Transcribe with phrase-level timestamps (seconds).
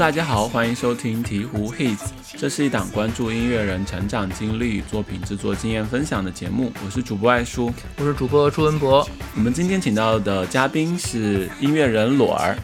[0.00, 2.06] 大家好，欢迎收听鹈鹕 Hits，
[2.38, 6.72] 这是一档关注音乐人成长经历、作品制作经验分享的节目。
[6.82, 9.06] 我是主播爱叔，我是主播朱文博。
[9.36, 12.56] 我们今天请到的嘉宾是音乐人裸儿。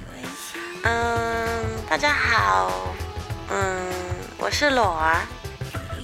[0.85, 1.47] 嗯，
[1.91, 2.97] 大家好，
[3.51, 3.83] 嗯，
[4.39, 5.21] 我是裸儿。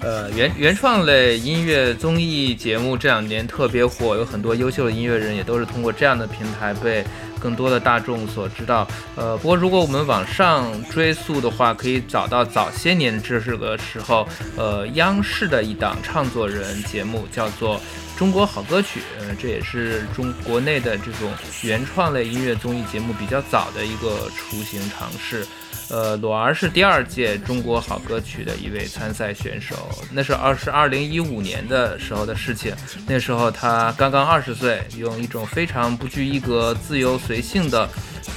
[0.02, 7.02] 呃，原原创类音乐综艺节目这两年特别火，有很多优秀的音乐人也都是通过这样的平台被
[7.42, 8.86] 更多的大众所知道。
[9.16, 17.76] 呃，不过如果我们往上追溯的话，可以找到早些年这是个时候，呃，央视的一档唱作人节目叫做
[18.16, 21.32] 《中国好歌曲》，呃，这也是中国内的这种
[21.62, 25.44] 原创类音乐综艺节目比较早的一个雏形尝试。
[25.92, 29.76] 呃，裸儿是第二届中国好歌曲的一位参赛选手，
[30.10, 32.74] 那是二是二零一五年的时候的事情。
[33.06, 37.86] 那时候他刚刚二十岁，用一种非常不拘一格、自由随性的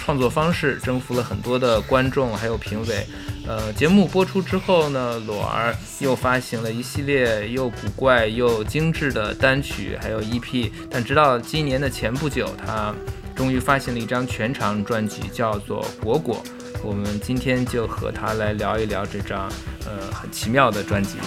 [0.03, 3.08] 创作方式，征服了很多的观众还有评委。
[3.48, 10.70] 呃，节目播出之后呢，裸儿又发行了一系列又古怪又精致的单曲，还有 EP。
[10.92, 12.94] 但直到今年的前不久，他
[13.33, 16.44] 终于发行了一张全长专辑，叫做《果果》。
[16.86, 19.50] 我们今天就和他来聊一聊这张，
[19.88, 21.17] 呃，很奇妙的专辑。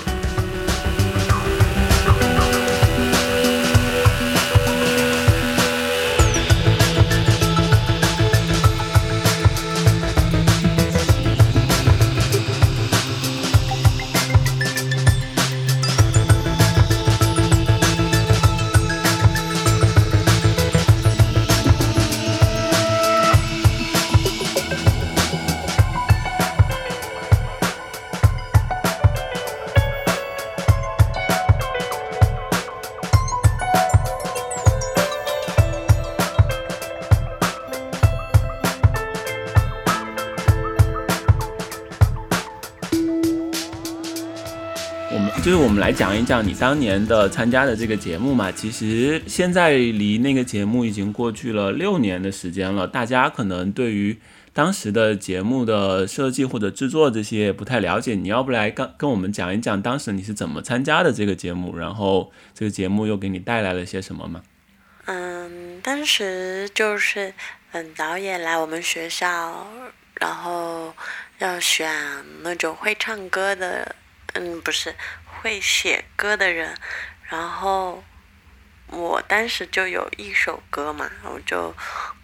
[45.99, 48.53] 讲一讲你当年的参加的这个节目嘛。
[48.53, 54.17] 其实现在离那个节目已经过去了六年的时间了，大家可能对于
[54.53, 58.15] 当时的节目的设计或者制作这些不太了解。
[58.15, 64.43] 你要不来跟跟我们讲一讲当时你是怎么参加的这个节目，然后这个节目又给你带来了些什么吗？
[65.07, 67.35] 嗯，当时就是
[67.73, 69.67] 嗯导演来我们学校，
[70.21, 70.95] 然后
[71.41, 71.93] 要选
[72.45, 73.97] 那种会唱歌的，
[74.35, 74.95] 嗯不是。
[75.41, 76.75] 会写歌的人，
[77.29, 78.03] 然后
[78.89, 81.75] 我当时就有一首歌嘛，我就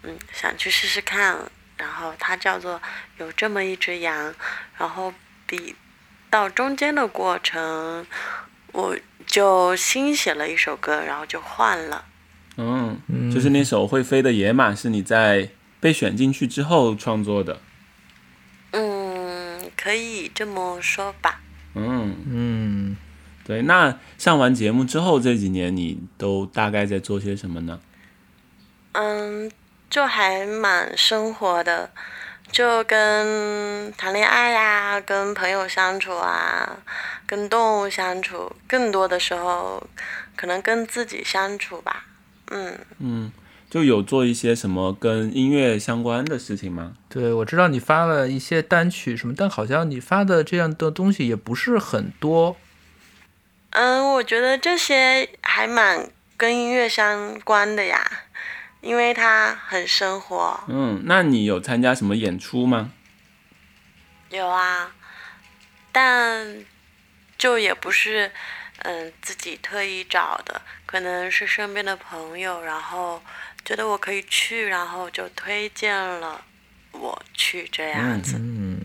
[0.03, 1.37] 嗯想去试试看，
[1.77, 2.81] 然后它叫做
[3.17, 4.33] 有这么一只羊，
[4.77, 5.13] 然后
[5.47, 5.75] 比
[6.29, 8.05] 到中间的过程，
[8.71, 12.05] 我就新写了一首歌，然后就换了。
[12.57, 12.99] 嗯，
[13.33, 15.49] 就是那首会飞的野马是你在
[15.79, 17.61] 被选进去之后创作的。
[18.71, 21.41] 嗯，可以这么说吧。
[21.73, 22.64] 嗯嗯。
[23.45, 27.79] 对，那上完节目之后这几年你都大概在做些什么呢？
[28.93, 29.51] 嗯，
[29.87, 31.91] 就还蛮生活的，
[32.51, 36.77] 就跟谈恋爱呀，跟朋友相处啊，
[37.27, 39.85] 跟动物相处，更多的时候
[40.35, 42.05] 可能跟自己相处吧。
[42.49, 43.31] 嗯嗯，
[43.69, 46.93] 就有做一些什么跟音乐相关的事情吗？
[47.09, 52.57] 对，我知道你发了一些单曲什么，但好像你发的这样的东西也不是很多。
[53.77, 58.09] 嗯，我觉得这些还蛮跟音乐相关的呀，
[58.79, 60.63] 因为它很生活。
[60.69, 62.93] 嗯，那你有参加什么演出吗？
[64.29, 64.95] 有啊，
[65.91, 66.63] 但
[67.37, 68.31] 就也不是
[68.83, 73.21] 嗯自己特意找的，可能是身边的朋友，然后
[73.65, 76.41] 觉得我可以去，然后就推荐了
[76.93, 78.37] 我去这样子。
[78.39, 78.79] 嗯，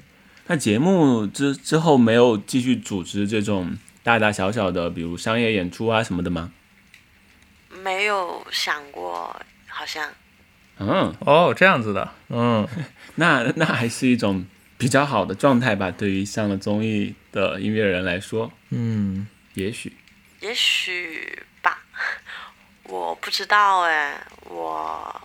[0.49, 3.79] 那节目之之后没有继续组织这种。
[4.03, 6.53] 大大小小的，比如商业演出啊什么的吗？
[7.83, 10.11] 没有想过，好像。
[10.79, 12.67] 嗯，哦，这样子的，嗯，
[13.17, 14.47] 那那还是一种
[14.79, 19.95] 比较好的状态吧，对于上了综艺的音乐人来说，嗯，也许，
[20.41, 21.83] 也许吧，
[22.85, 25.21] 我不知道哎，我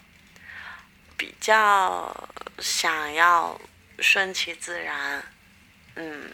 [1.15, 2.29] 比较
[2.59, 3.59] 想要
[3.99, 5.23] 顺其自然，
[5.95, 6.29] 嗯。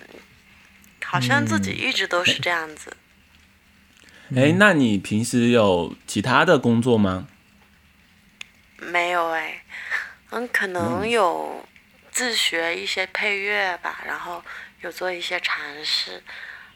[1.11, 2.95] 好像自己一直都是这样子。
[4.33, 7.27] 哎，那你平时有其他的工作吗？
[8.77, 9.61] 没有哎，
[10.29, 11.67] 嗯，可能有
[12.11, 14.41] 自学一些配乐吧，然后
[14.79, 16.23] 有做一些尝试，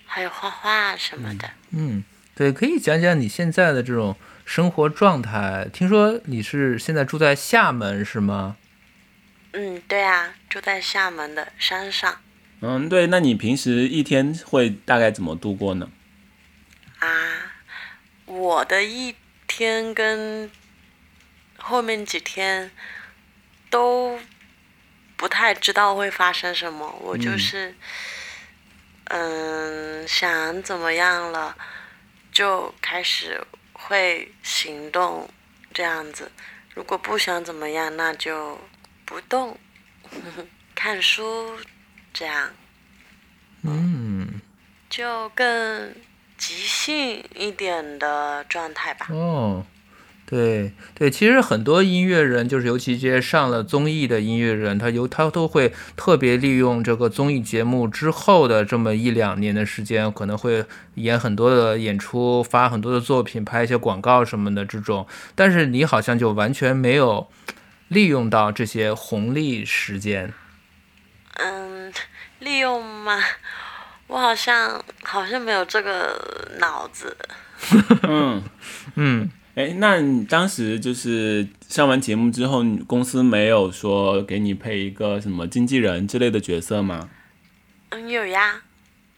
[0.06, 1.50] 还有画画什么的。
[1.72, 2.04] 嗯，
[2.36, 5.70] 对，可以讲讲你现在的这种生活状态。
[5.72, 8.58] 听说你是现在住在厦门是吗？
[9.54, 12.20] 嗯，对啊，住在厦门的山上。
[12.68, 15.92] 嗯，对，那你平时一天会大概怎么度过呢？
[16.98, 17.54] 啊，
[18.26, 19.14] 我的一
[19.46, 20.50] 天跟
[21.60, 22.72] 后面几天
[23.70, 24.20] 都
[25.16, 27.76] 不太知道会发生什么，我就是
[29.06, 31.56] 嗯想怎么样了
[32.32, 35.30] 就开始会行动
[35.72, 36.32] 这样子，
[36.74, 38.60] 如果不想怎么样，那就
[39.06, 39.58] 不动，
[40.74, 41.58] 看书
[42.16, 42.48] 这样。
[43.64, 44.40] 嗯，
[44.90, 45.94] 就更
[46.38, 49.08] 即兴一点的状态吧。
[49.10, 49.66] 哦，
[50.26, 60.66] 对对，其实很多音乐人，就是尤其这些上了综艺的音乐人，他有他都会特别利用这个综艺节目之后的这么一两年的时间，可能会
[60.96, 65.06] 演很多的演出，发很多的作品，拍一些广告什么的这种。
[65.36, 67.28] 但是你好像就完全没有
[67.88, 70.34] 利用到这些红利时间。
[71.38, 71.75] 嗯，
[72.46, 73.20] 利用吗？
[74.08, 77.18] 我好像好像没有这个脑子。
[78.04, 78.44] 嗯
[78.96, 87.10] 嗯，哎，那你当时就是上完节目之后，公司没有说给你配一个什么经纪人之类的角色吗？
[87.90, 88.62] 嗯，有呀。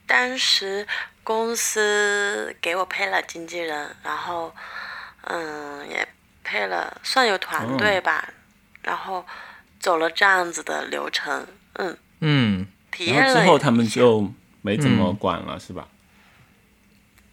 [0.06, 0.88] 当时
[1.22, 4.56] 公司给我配了经纪人，然后
[5.24, 6.08] 嗯也
[6.46, 8.30] 配了，算有团队吧。
[8.84, 9.26] 然后
[9.82, 12.66] 走了这样子的流程，嗯嗯，
[12.98, 15.88] 体验了然后之后他们就没怎么管了，是吧？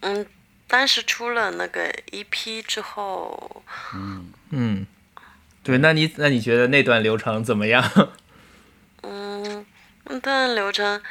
[0.01, 0.25] 嗯，
[0.67, 3.63] 当时出了那个 EP 之后，
[4.51, 4.85] 嗯，
[5.63, 7.83] 对，那你那你觉得那段流程怎么样？
[9.01, 9.65] 嗯，
[10.03, 11.01] 那段流程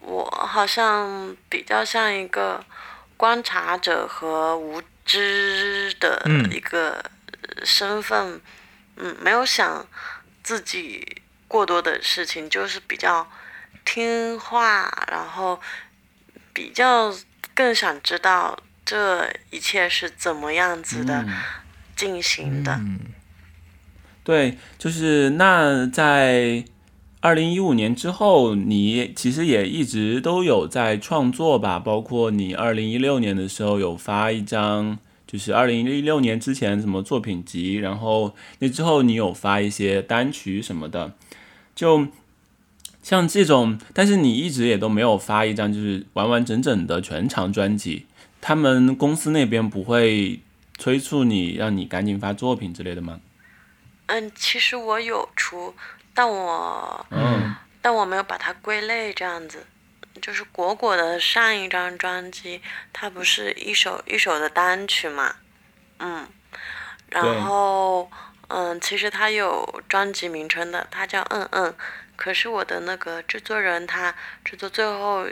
[0.00, 2.64] 我好像比较像一个
[3.16, 7.04] 观察者和无知的嗯一个
[7.64, 8.40] 身份，
[8.96, 9.84] 嗯没有想
[10.44, 13.28] 自己过多的事情，就是比较
[13.84, 15.60] 听话，然后
[16.52, 17.14] 比较
[17.54, 21.34] 更想知道这一切是怎么样子的嗯。
[21.94, 22.72] 进行的。
[22.74, 22.98] 嗯。
[24.24, 26.64] 对，就是那在
[27.20, 41.12] 二零一五年之后，你其实也一直都有在创作吧，包括你二零一六年的时候有发一张，就是二零一六年之前什么作品集，然后那之后你有发一些单曲什么的，
[41.74, 42.06] 就
[43.02, 48.06] 像这种，但是你一直也都没有发一张就是完完整整的全长专辑，
[48.40, 50.40] 他们公司那边不会
[50.78, 53.20] 催促你让你赶紧发作品之类的吗？
[54.06, 55.74] 嗯，其实我有出，
[56.14, 59.66] 但我嗯但我没有把它归类这样子。
[60.20, 62.60] 就是果果的上一张专辑，
[62.92, 65.34] 它不是一首一首的单曲嘛，
[65.98, 66.24] 嗯，
[67.08, 68.08] 然后
[68.46, 71.74] 嗯，其实它有专辑名称的，它叫嗯嗯。
[72.16, 74.14] 可是我的那个制作人他
[74.44, 75.26] 制作最后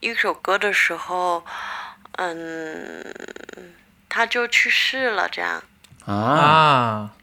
[0.00, 1.44] 一首歌的时候，
[2.18, 3.04] 嗯，
[4.08, 5.62] 他就去世了，这样。
[6.04, 7.14] 啊，啊，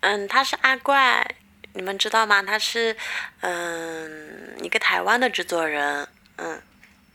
[0.00, 1.26] 嗯，他是阿怪，
[1.72, 2.42] 你们知道吗？
[2.42, 2.96] 他是
[3.40, 6.62] 嗯一个台湾的制作人，嗯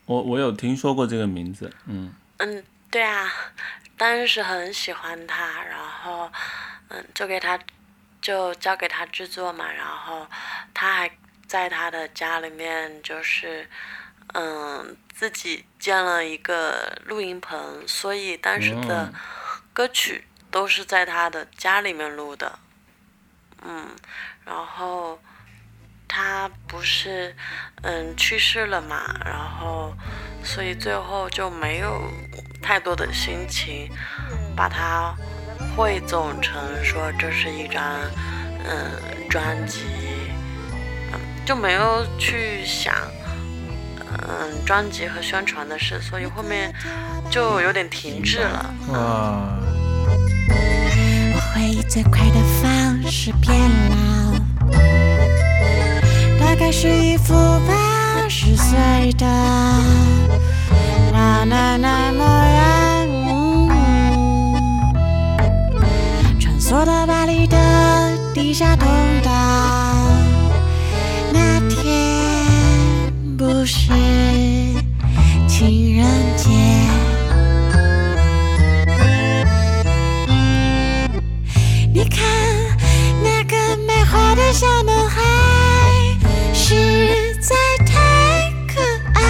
[0.06, 3.32] 我我有听说过这个名字，嗯嗯，对啊，
[3.96, 6.30] 当时很喜欢他，然后
[6.90, 7.58] 嗯就给他
[8.22, 10.28] 就交给他制作嘛，然后
[10.74, 11.12] 他还
[11.48, 13.68] 在他的家里面就是
[14.34, 19.14] 嗯自己建了一个录音棚，所以当时的嗯。
[19.74, 22.60] 歌曲都是在他的家里面录的，
[23.62, 23.88] 嗯，
[24.44, 25.18] 然后
[26.10, 27.34] 他不是
[27.84, 29.96] 嗯去世了嘛，然后
[30.44, 32.02] 所以最后就没有
[32.62, 33.90] 太多的心情
[34.54, 35.16] 把它
[35.76, 37.84] 汇总成说这是一张
[38.66, 38.92] 嗯
[39.30, 39.80] 专辑，
[41.14, 42.94] 嗯就没有去想
[43.98, 46.74] 嗯专辑和宣传的事，所以后面
[47.30, 48.74] 就有点停滞了。
[48.90, 49.58] 哇，
[51.34, 53.58] 我回忆最快的方式变
[53.90, 54.34] 老，
[56.40, 57.34] 大概是一副
[57.66, 59.26] 八十岁的
[61.14, 62.81] 老奶奶模样。
[66.72, 67.58] 穿梭到巴黎的
[68.34, 68.88] 地下通
[69.22, 69.30] 道，
[71.34, 72.48] 那天
[73.38, 73.92] 不是
[75.50, 76.50] 情人节。
[81.94, 82.24] 你看
[83.22, 85.22] 那个卖花的小男孩，
[86.54, 87.54] 实在
[87.86, 88.82] 太可
[89.14, 89.22] 爱。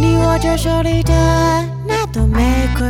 [0.00, 1.12] 你握着手里的
[1.86, 2.86] 那朵玫瑰，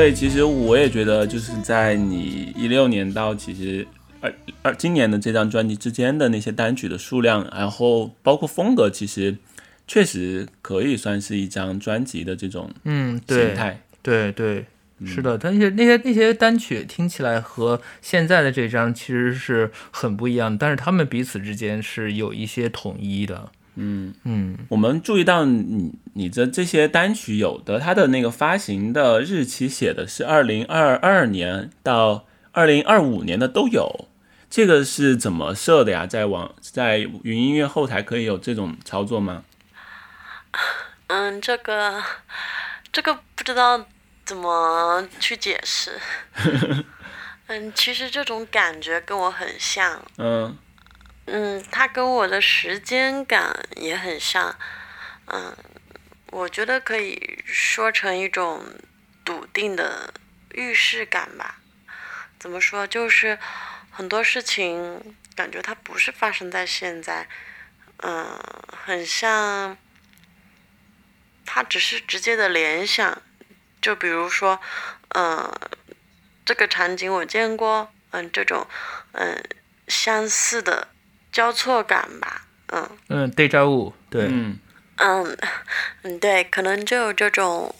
[0.00, 3.86] 对，其实我也觉得，就是在你一六年到其实
[4.22, 9.36] 二二今年的这张专辑之间的那些单曲的数量，然后包括风格，其实
[9.86, 13.82] 确实可以算是一张专辑的这种嗯，形对，态。
[14.00, 14.64] 对对，
[15.04, 23.52] 是的，但是那些那些单曲听起来和现在的这张其实是很不一样，但是他们彼此之间是有一些统一的。
[23.74, 34.08] 嗯，嗯我们注意到你你的这些单曲，有的它的那个发行的日期写的是二零二二年到二零二五年的都有，
[34.50, 36.06] 这个是怎么设的呀？
[36.06, 39.44] 在网在云音乐后台可以有这种操作吗？
[41.06, 42.02] 嗯，这个
[42.92, 43.86] 这个不知道
[44.24, 45.92] 怎么去解释。
[47.46, 50.00] 嗯，其实这种感觉跟我很像。
[50.18, 50.56] 嗯
[51.32, 54.58] 嗯，它跟我的时间感也很像。
[55.26, 55.56] 嗯，
[56.32, 58.64] 我觉得可以说成一种
[59.24, 60.12] 笃定的
[60.54, 61.60] 预示感吧。
[62.38, 62.84] 怎么说？
[62.84, 63.38] 就是
[63.90, 67.28] 很多事情感觉它不是发生在现在，
[67.98, 68.36] 嗯，
[68.84, 69.76] 很像，
[71.46, 73.22] 它只是直接的联想。
[73.80, 74.60] 就比如说，
[75.14, 75.48] 嗯，
[76.44, 78.66] 这个场景我见过，嗯，这种，
[79.12, 79.42] 嗯，
[79.86, 80.88] 相似的
[81.32, 82.88] 交错感吧，嗯。
[83.08, 84.58] 嗯，deja vu，对，嗯。
[84.96, 85.36] 嗯
[86.02, 87.74] 嗯，对，可能就有这种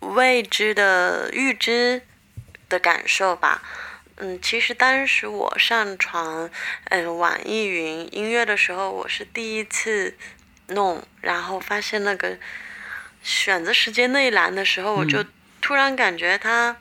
[0.00, 2.02] 未知的预知
[2.68, 3.62] 的感受吧。
[4.16, 6.50] 嗯，其实当时我上传
[6.90, 10.16] 嗯网易云音乐的时候，我是第一次
[10.66, 12.36] 弄，然后发现那个
[13.22, 15.24] 选择时间那一栏的时候，我就
[15.62, 16.76] 突然感觉它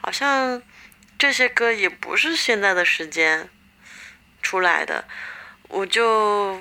[0.00, 0.62] 好像
[1.18, 3.48] 这些歌也不是现在的时间
[4.40, 5.04] 出来的，
[5.68, 6.60] 我就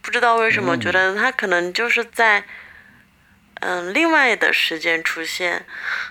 [0.00, 2.44] 不知道为什么嗯觉得他可能就是在
[3.60, 5.64] 嗯另外的时间出现，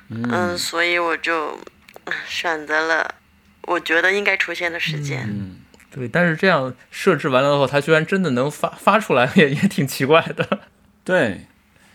[0.09, 1.59] 嗯，所以我就
[2.05, 3.15] 嗯选择了
[3.63, 5.23] 我觉得应该出现的时间。
[5.27, 5.59] 嗯，
[5.91, 10.61] 对，但是这样设置完了后，他居然真的能发发出来， 也也挺奇怪的。
[11.03, 11.47] 对，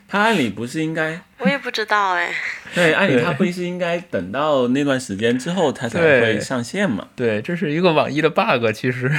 [0.09, 2.33] 他按理不是应该我也不知道哎，
[2.75, 7.09] 对，按理对它不是应该等到那段时间之后他才会上线嘛？
[7.17, 9.11] 对，这是一个网易的 bug，其实。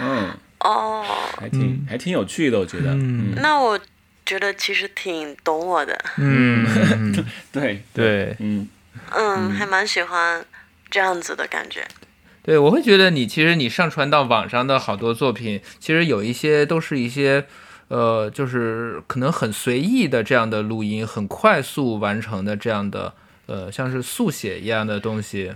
[0.00, 1.04] 嗯，哦，
[1.38, 2.90] 还挺、还挺有趣的，我觉得。
[2.90, 3.34] 嗯。
[3.34, 3.78] 嗯，那我
[4.24, 7.12] 觉得其实挺懂我的，嗯，
[7.52, 8.36] 对，对。
[8.40, 8.68] 嗯
[9.12, 10.44] 嗯，还蛮喜欢
[10.90, 11.86] 这样子的感觉。
[12.42, 17.46] 对，我会觉得你其实你上传到网上的好多作品，其实有一些都是一些。
[17.88, 23.14] 呃，就是可能很随意的这样的录音，很快速完成的这样的，
[23.46, 25.54] 呃，像是速写一样的东西。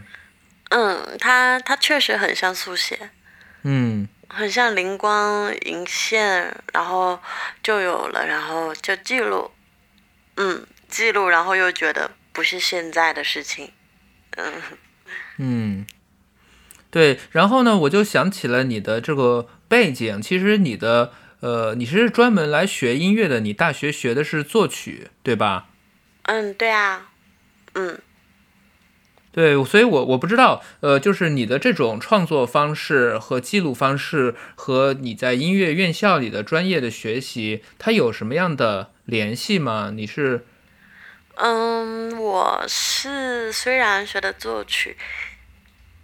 [0.68, 3.10] 嗯，它它确实很像速写，
[3.64, 7.18] 嗯，很像灵光一现，然后
[7.62, 9.50] 就有了，然后就记录，
[10.36, 13.72] 嗯，记录，然后又觉得不是现在的事情，
[14.36, 14.52] 嗯，
[15.38, 15.86] 嗯，
[16.90, 25.66] 对，然后呢，我就想起了你的这个背景，其实你的呃，你是专门来学音乐的，你大学学的是作曲，对吧？
[26.22, 27.10] 嗯，对啊，
[27.74, 28.00] 嗯。
[29.32, 39.92] 对，所以我我不知道，呃，就是你的这种创作方式和记录方式和你在音乐院校里的专业的学习，它有什么样的联系吗？
[39.94, 40.44] 你是
[41.36, 44.96] 嗯，我是虽然学的作曲，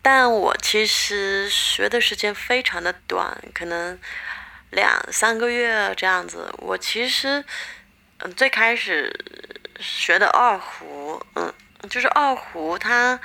[0.01, 3.99] 但我其实学的时间非常的短，可能
[4.71, 6.51] 两三个月这样子。
[6.59, 7.45] 我其实，
[8.19, 9.13] 嗯，最开始
[9.79, 11.53] 学的二胡，嗯，
[11.89, 13.19] 就是二胡它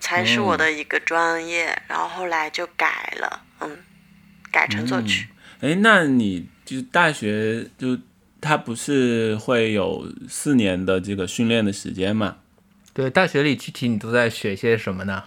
[0.00, 3.78] 才是我的一个专业，然后后来就改了，嗯，
[4.50, 5.28] 改成作曲。
[5.60, 7.98] 哎，那你就大学就
[8.40, 12.36] 它不是会有四年的这个训练的时间嘛？
[12.92, 15.24] 对大学里具体你都在学些什么呢？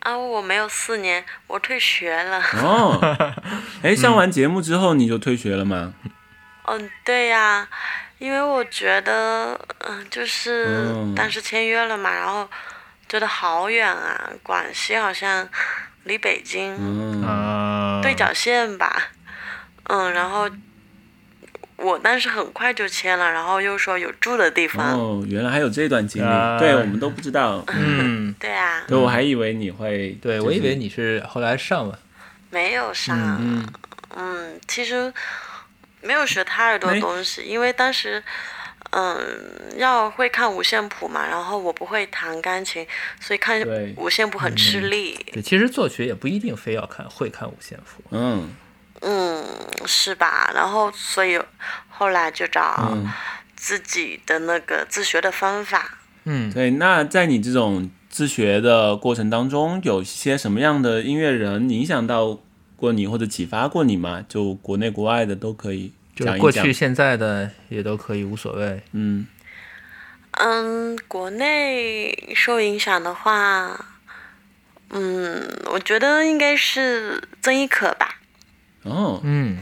[0.00, 2.42] 啊，我没有四年，我退学了。
[2.62, 3.16] 哦，
[3.82, 5.94] 哎，上完节目之后你就退学了吗？
[6.66, 7.68] 嗯，对呀，
[8.24, 11.14] 因为我觉得，嗯，就是嗯。
[11.14, 12.48] 当时签约了嘛，然后
[13.06, 15.46] 觉得好远啊，广西好像
[16.04, 16.74] 离北京
[18.02, 19.10] 对角线吧，
[19.90, 20.48] 嗯，然后
[21.76, 27.62] 我当时很快就签了，然后又说有住的地方，哦，原来还有这段经历，啊对我们都不知道。
[27.68, 31.98] 嗯，对啊， 对，我还以为你会，对，就是我以为你是后来上了。
[32.48, 33.68] 没有上，嗯。
[34.16, 35.12] 嗯，其实
[36.04, 38.22] 没有学太多东西，因为当时。
[38.96, 42.86] 嗯，要会看五线谱嘛，然后我不会弹钢琴，
[43.18, 43.60] 所以看
[43.96, 45.18] 五线谱很吃力。
[45.32, 48.04] 对，其实作曲也不一定非要看会看五线谱。
[48.12, 48.54] 嗯
[49.00, 49.44] 嗯，
[49.84, 50.52] 是吧？
[50.54, 51.40] 然后所以
[51.88, 53.10] 后来就找嗯，
[53.56, 55.98] 自己的那个自学的方法。
[56.22, 62.38] 嗯，对，那在你这种自学的过程当中，有些什么样的音乐人影响到
[62.84, 64.22] 过你或者启发过你吗？
[64.28, 66.64] 就国内国外的都可以就是过讲一讲。
[66.66, 68.82] 去现在的也都可以，无所谓。
[68.92, 69.26] 嗯
[70.32, 73.86] 嗯，国内受影响的话，
[74.90, 78.20] 嗯，我觉得应该是曾轶可吧。
[78.82, 79.56] 哦，嗯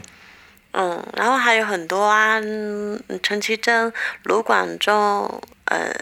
[0.73, 3.93] 嗯，然后还有很多啊，嗯，陈绮贞、
[4.25, 5.95] 卢广仲，呃，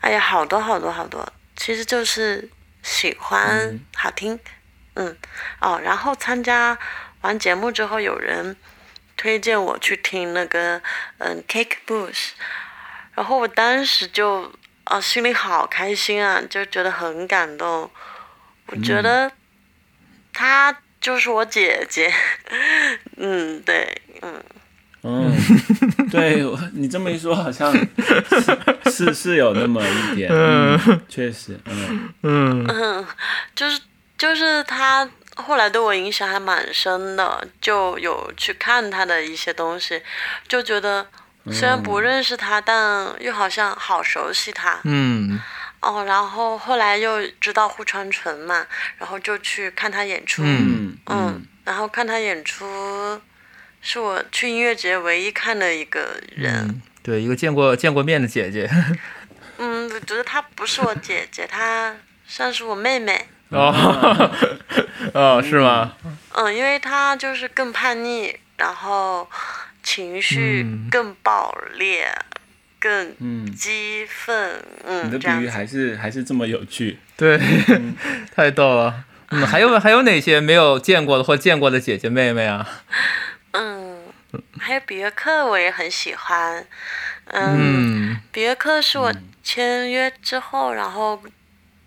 [0.00, 1.24] 哎呀，好多好多好多，
[1.54, 2.50] 其实就是
[2.82, 4.36] 喜欢、好听，
[4.94, 5.16] 嗯，
[5.60, 6.76] 哦，然后参加
[7.22, 8.56] 完节目之后，有人
[9.16, 10.80] 推荐我去听那个
[11.18, 12.30] 嗯 Cake Bush，
[13.14, 14.52] 然后我当时就
[14.84, 17.90] 啊、心里好开心啊，就觉得很感动，
[18.66, 19.30] 我觉得
[20.32, 22.12] 她就是我姐姐，
[23.16, 24.42] 嗯，对，嗯。
[25.06, 25.30] 嗯，
[26.10, 30.78] 对你这么一说，好像是是是有那么一点，嗯，
[31.10, 32.66] 确实，嗯嗯。
[32.66, 33.06] 嗯，
[33.54, 33.78] 就是
[34.16, 40.00] 就是他后来对我影响还蛮深的，就有去看他的一些东西，
[40.46, 41.06] 就觉得
[41.52, 44.80] 虽然不认识他，但又好像好熟悉他。
[44.84, 45.40] 嗯
[45.80, 50.42] 哦，然后后来又知道户川纯嘛，然后就去看他演出。
[50.42, 53.20] 嗯嗯嗯，然后看他演出，
[53.82, 56.54] 是我去音乐节唯一看的一个人。
[56.68, 58.70] 嗯，对，一个见过见过面的姐姐。
[59.58, 61.94] 嗯，我觉得她不是我姐姐，她
[62.26, 63.28] 算是我妹妹。
[63.54, 64.30] 哦
[65.14, 65.92] 哦，是吗？
[66.34, 69.28] 嗯，因为他就是更叛逆，然后
[69.82, 72.12] 情绪嗯更爆裂，
[72.80, 74.60] 更嗯，激愤。
[74.84, 75.18] 嗯你嗯，的。
[75.18, 76.98] 比喻还是还是这么有趣。
[77.16, 77.38] 对，
[78.34, 79.04] 太逗了。
[79.30, 82.66] 嗯，还有还有哪些没有见过的或见过的姐姐妹妹啊？
[83.52, 83.98] 嗯，
[84.58, 86.66] 还有比约克我也很喜欢。
[87.26, 89.12] 嗯，嗯比约克是我
[89.42, 91.22] 签约之后，然后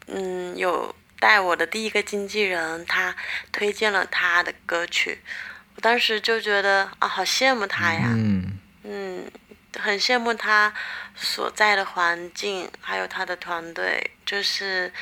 [0.07, 3.15] 嗯有带我的第一个经纪人，他
[3.51, 5.21] 推荐了他的歌曲，
[5.75, 8.09] 我当时就觉得啊，好羡慕他呀。
[8.15, 9.29] 嗯嗯，
[9.77, 10.73] 很羡慕他
[11.15, 14.93] 所在的环境，还有他的团队，就是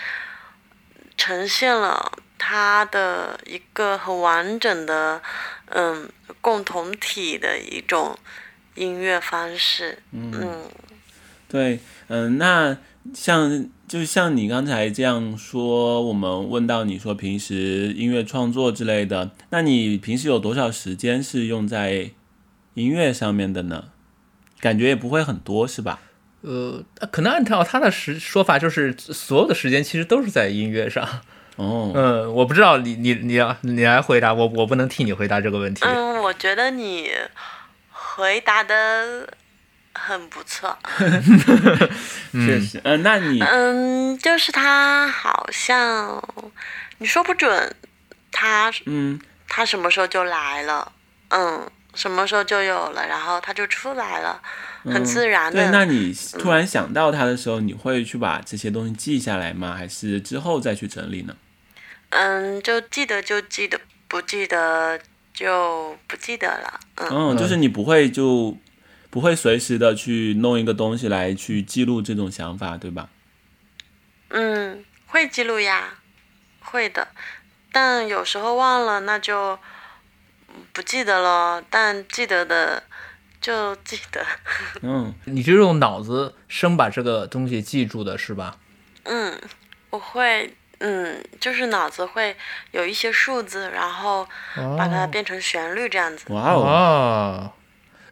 [1.17, 5.21] 呈现了他的一个很完整的，
[5.67, 6.09] 嗯，
[6.41, 8.17] 共同体的一种
[8.73, 10.01] 音乐方式。
[10.11, 10.69] 嗯
[11.47, 12.75] 对，嗯，那
[13.13, 22.11] 像就像你刚才这样说，我们问到你说平时音乐创作之类的，那你平时有多少时间是用在
[22.73, 23.85] 音乐上面的呢？
[24.59, 25.99] 感觉也不会很多，是吧？
[26.41, 31.07] 呃，可能按照他的时说法，就是所有的时间其实都是在音乐上。
[31.57, 35.85] 哦，嗯，我不知道你你你要你来回答我，我不能替你回答这个问题。
[35.85, 37.09] 嗯，我觉得你
[37.89, 39.27] 回答的
[39.97, 40.77] 很不错。
[42.33, 46.21] 确实，嗯，那你嗯，就是他好像
[46.97, 47.73] 你说不准
[48.31, 50.91] 他嗯他什么时候就来了，
[51.29, 54.41] 嗯，什么时候就有了，然后他就出来了，
[54.83, 55.59] 很自然的。
[55.59, 59.73] 对，那你突然想到他的时候，你会去把这些东西记下来吗？
[59.77, 61.35] 还是之后再去整理呢？
[62.09, 64.99] 嗯，就记得就记得，不记得
[65.33, 66.79] 就不记得了。
[66.95, 68.57] 嗯嗯，就是你不会就
[69.15, 73.07] 不会随时的去弄一个东西来去记录这种想法，对吧？
[74.27, 75.99] 嗯，会记录呀，
[76.59, 77.07] 会的，
[77.71, 79.57] 但有时候忘了，那就
[80.73, 81.63] 不记得了。
[81.69, 82.83] 但记得的
[83.39, 84.21] 就记得。
[84.81, 88.57] 嗯，你就用脑子生把这个东西记住的是吧？
[89.03, 89.39] 嗯，
[89.91, 92.35] 我会，嗯，就是脑子会
[92.71, 94.27] 有一些数字，然后
[94.77, 96.25] 把它变成旋律这样子。
[96.33, 97.53] 哇哦，哦，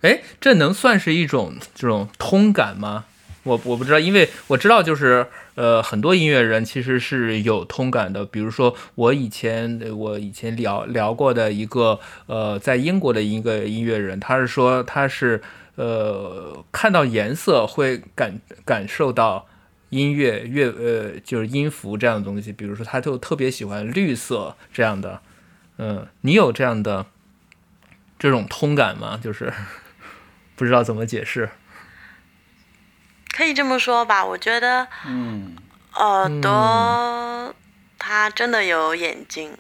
[0.04, 3.06] 哎，这能算是一种这种通感吗？
[3.44, 8.26] 我我不知道，因为我知道就是呃，很多音乐人其实是有通感的。
[8.26, 15.42] 比如说我以前我以前聊聊过的一个呃，在英国的一个音乐人，他是说他是
[15.76, 19.46] 呃看到颜色会感感受到
[19.90, 22.52] 音乐乐呃就是音符这样的东西。
[22.52, 25.20] 比如说他就特别喜欢绿色这样的，
[25.78, 27.06] 嗯、你有这样的
[28.18, 29.20] 这种通感吗？
[29.22, 29.52] 就是
[30.56, 31.50] 不知道怎么解释。
[33.36, 35.56] 可以这么说吧，我觉得嗯
[35.96, 37.56] 耳朵
[37.98, 39.58] 它真的有眼睛，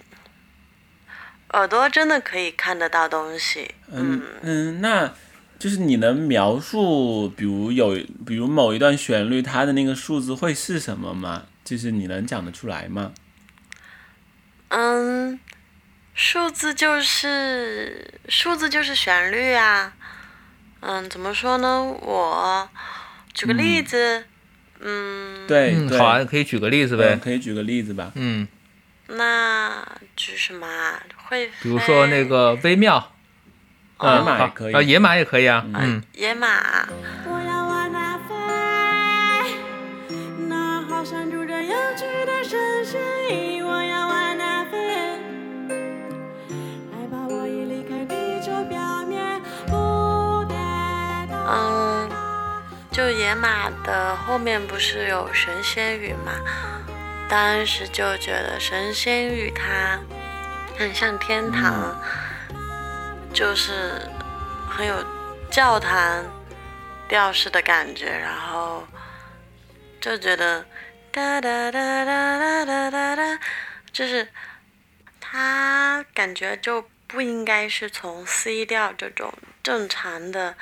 [1.53, 3.73] 耳朵真的可以看得到东西。
[3.91, 5.13] 嗯嗯，那
[5.57, 11.45] 就是你能描述，比如有比如某一段旋律，它的那个数字会是什么吗？
[11.63, 13.13] 就是你能讲得出来吗？
[14.67, 15.39] 嗯，
[16.13, 19.93] 数字就是数字就是旋律啊。
[20.85, 21.81] 嗯，怎么说呢？
[22.01, 22.69] 我
[23.33, 24.25] 举个例子，
[24.81, 27.19] 嗯，嗯，对对，好啊，可以举个例子呗嗯。
[27.19, 28.11] 可以举个例子吧。
[28.15, 28.45] 嗯，
[29.07, 31.01] 那举什么啊？
[31.29, 33.11] 会比如说那个微妙，
[34.01, 35.65] 野马也可以啊，野马也可以啊。
[36.13, 36.47] 野马，
[37.25, 38.35] 我要往哪飞？
[40.49, 43.52] 那好像住着有趣的神仙翼，我
[52.93, 56.31] 就野马的后面不是有神仙语嘛？
[57.27, 59.99] 当时就觉得神仙语它
[60.77, 61.99] 很像天堂，
[63.33, 64.07] 就是
[64.69, 65.03] 很有
[65.49, 66.23] 教堂
[67.09, 68.87] 调式的感觉，然后
[69.99, 70.63] 就觉得
[71.11, 73.39] 哒哒哒哒哒哒哒哒，
[73.91, 74.27] 就是
[75.19, 80.55] 它感觉就不应该是从 C 调这种正常的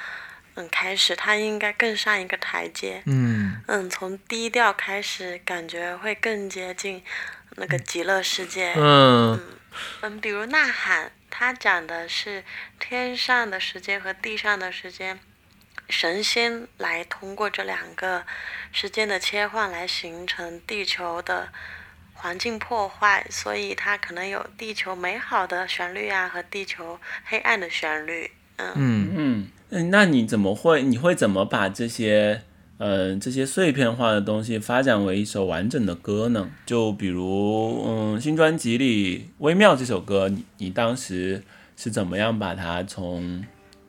[0.62, 3.02] 嗯开始，他应该更上一个台阶。
[3.06, 7.04] 嗯，嗯，从低调开始，感觉会更接近
[7.58, 8.74] 那个极乐世界。
[8.76, 9.42] 嗯，
[10.02, 12.44] 嗯，比如《呐喊》，它讲的是
[12.80, 15.20] 天上的时间和地上的时间，
[15.90, 18.26] 神仙来通过这两个
[18.72, 21.52] 时间的切换来形成地球的
[22.14, 28.32] 环境破坏，所以它可能有地球美好的旋律啊和地球黑暗的旋律。
[28.58, 30.84] 嗯嗯，嗯，嗯那你怎么会？
[30.84, 32.42] 你会怎么把这些
[32.78, 36.50] 呃这些碎片化的东西发展为一首完整的歌呢？
[36.66, 41.44] 就比如嗯，新专辑里《微妙》这首歌，你你当时
[41.78, 43.46] 是怎么样把它从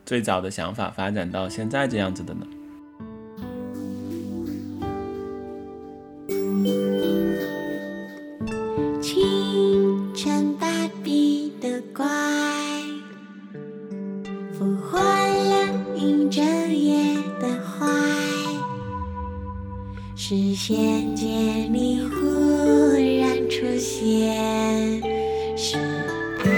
[0.06, 2.46] 最早的想法发展到现在这样子的呢？
[9.00, 12.06] 清晨芭比的怪，
[14.52, 14.98] 俘获
[16.02, 17.86] 了迎着夜的坏，
[20.16, 22.16] 视线间你忽
[23.20, 25.00] 然出现，
[25.56, 25.78] 是
[26.44, 26.50] 爱，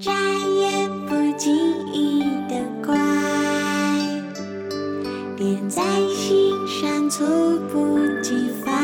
[0.00, 1.54] 眨眼不经
[1.92, 2.96] 意的乖。
[5.36, 5.82] 点在
[6.16, 7.24] 心上，猝
[7.72, 8.74] 不及防，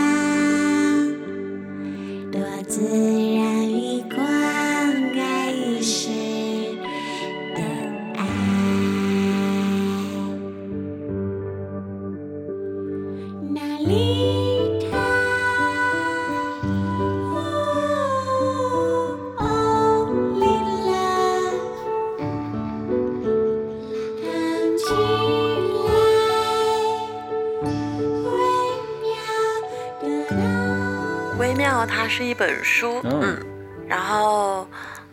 [32.51, 33.21] 本书，嗯。
[33.23, 33.47] 嗯，
[33.89, 34.69] 然后，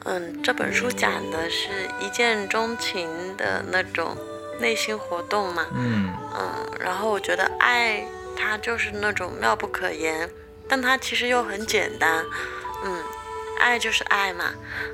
[0.05, 1.69] 嗯，这本书讲的是
[1.99, 4.15] 一见钟情的那种
[4.59, 10.29] 内心活动嘛，嗯，嗯，然后我觉得爱它就是那种妙不可言，
[10.67, 12.23] 但它其实又很简单，
[12.83, 13.03] 嗯，
[13.59, 14.53] 爱就是爱嘛，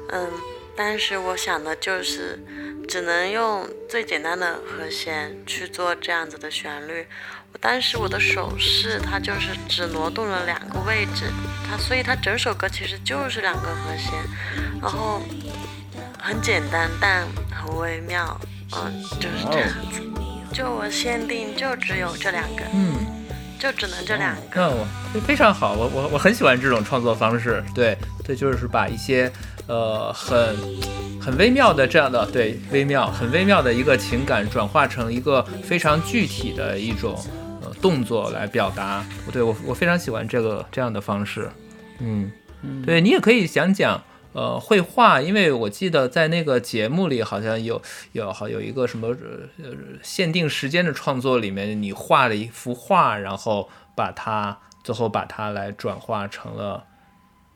[0.09, 0.29] 嗯，
[0.75, 2.39] 当时我想的就是
[2.87, 7.05] 只能用最简单的和弦去做这样子的旋律。
[7.51, 11.31] 我当时我的手势它就是只挪动了两个位置，
[11.69, 14.11] 它所以它整首歌其实就是两个和弦，
[14.81, 15.21] 然后
[16.19, 18.39] 很简单但很微妙，
[18.75, 20.01] 嗯，就是这样子。
[20.51, 23.05] 就我限定就只有这两个，嗯，
[23.63, 24.41] 就只能这两个。
[24.55, 27.63] 那我非非常好，我我我很喜欢这种创作方式。
[27.73, 29.31] 对，对，就是把一些
[29.67, 30.53] 呃很
[31.21, 37.17] 很微妙的这样的对微妙很微妙的一个情感转化成一个非常具体的一种
[37.61, 39.01] 呃动作来表达。
[39.31, 41.49] 对我我非常喜欢这个这样的方式。
[41.99, 42.29] 嗯，
[42.85, 44.03] 对你也可以想讲。
[44.33, 56.85] 呃，绘画，因为我记得在那个节目里好像有有好有一个什么呃呃限定时间的创作里面，你画了一幅画，然后把它最后把它来转化成了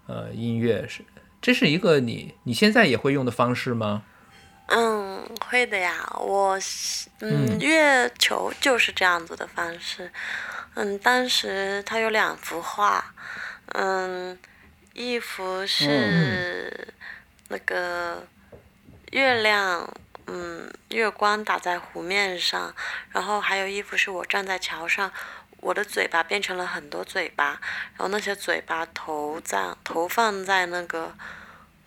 [0.07, 1.03] 呃音乐，是
[1.41, 4.03] 这是一个你你现在也会用的方式吗？
[4.67, 6.59] 嗯，会的呀，我
[7.21, 10.11] 嗯嗯月球就是这样子的方式。
[10.73, 13.03] 嗯，当时他有两幅画，
[13.73, 14.37] 嗯，
[14.97, 16.95] 一幅是
[17.49, 18.27] 那个
[19.11, 19.87] 月亮，
[20.25, 22.73] 嗯，月光打在湖面上，
[23.11, 25.11] 然后还有一幅是我站在桥上，
[25.59, 27.61] 我的嘴巴变成了很多嘴巴，
[27.95, 31.13] 然后那些嘴巴头在投放在那个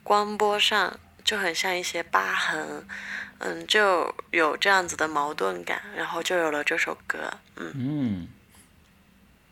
[0.05, 2.87] 光波上，就很像一些疤痕，
[3.38, 7.73] 嗯，就有这样子的矛盾感，然后就有了这首歌，嗯。
[7.75, 8.29] 嗯，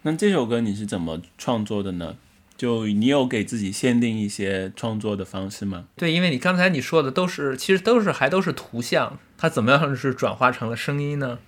[0.03, 2.17] 那这首歌你是怎么创作的呢？
[2.59, 5.87] 就你有给自己限定一些创作的方式吗？
[5.97, 11.39] 对，因为你刚才你说的都是，其实都是还都是图像，它怎么样是转化成了声音呢？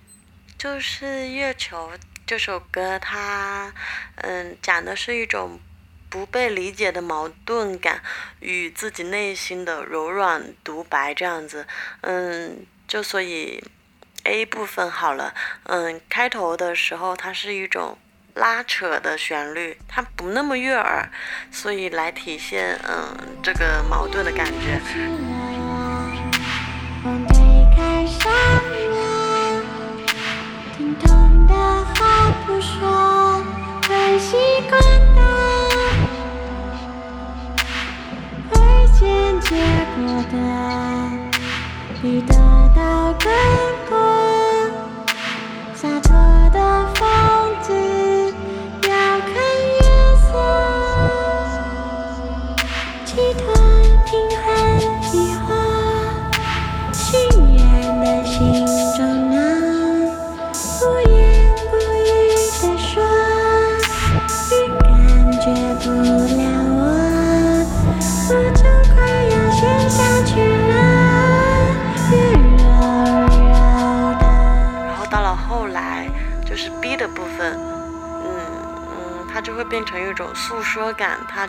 [0.57, 1.91] 就是《月球》
[2.25, 3.73] 这首歌，它
[4.15, 5.59] 嗯讲的是一种
[6.09, 8.01] 不被理解的矛盾感
[8.39, 11.67] 与自己内心的柔软独白这样子，
[12.01, 13.61] 嗯，就所以
[14.23, 17.97] A 部分好了，嗯，开头的时候它是一种
[18.35, 21.09] 拉扯的旋律，它不那么悦耳，
[21.51, 24.79] 所以来体现嗯这个矛盾的感觉。
[27.03, 27.35] 风推
[27.75, 28.31] 开上
[28.91, 29.63] 我，
[30.77, 31.53] 听痛的
[31.95, 33.43] 话不说，
[33.87, 34.37] 很习
[34.69, 34.79] 惯
[35.15, 35.21] 的，
[38.49, 38.53] 会
[38.93, 39.55] 先结
[39.95, 39.99] 果
[40.31, 40.35] 的，
[42.01, 42.33] 比得
[42.75, 43.31] 到更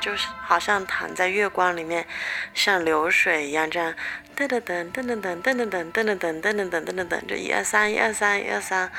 [0.03, 2.05] 就是好像躺在月光里面，
[2.53, 3.95] 像流水一样这样，
[4.37, 8.91] 噔噔噔噔噔噔噔噔噔噔噔噔噔噔噔噔噔，就一二三一二三一二三，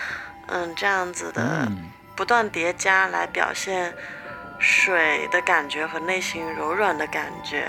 [0.47, 1.91] 嗯，这样子的嗯。
[2.15, 3.93] 不断叠加来表现
[4.59, 7.67] 水的感觉和内心柔软的感觉，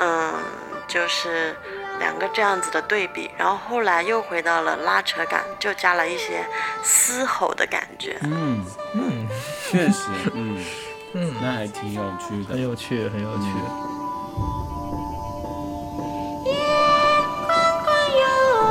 [0.00, 0.42] 嗯，
[0.88, 1.54] 就是
[1.98, 6.44] 两个这样子的对比，然后后来又回到了拉扯感，就加了一些
[6.82, 8.16] 嘶吼的感觉。
[8.22, 9.28] 嗯，嗯
[9.70, 10.51] 确实，嗯，嗯，
[11.42, 12.62] 那还挺有趣的很。
[12.62, 13.42] 有趣，很有趣。
[17.44, 17.50] 光
[17.82, 17.88] 光
[18.22, 18.24] 有
[18.62, 18.64] 我，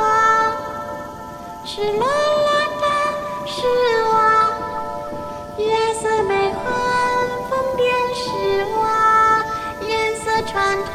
[1.66, 2.48] 赤裸裸
[2.80, 2.84] 的
[3.46, 3.60] 是
[4.08, 4.10] 我，
[5.58, 6.64] 月色美幻，
[7.50, 7.80] 疯癫
[8.16, 8.24] 是
[8.72, 8.74] 我，
[9.86, 10.88] 颜色穿透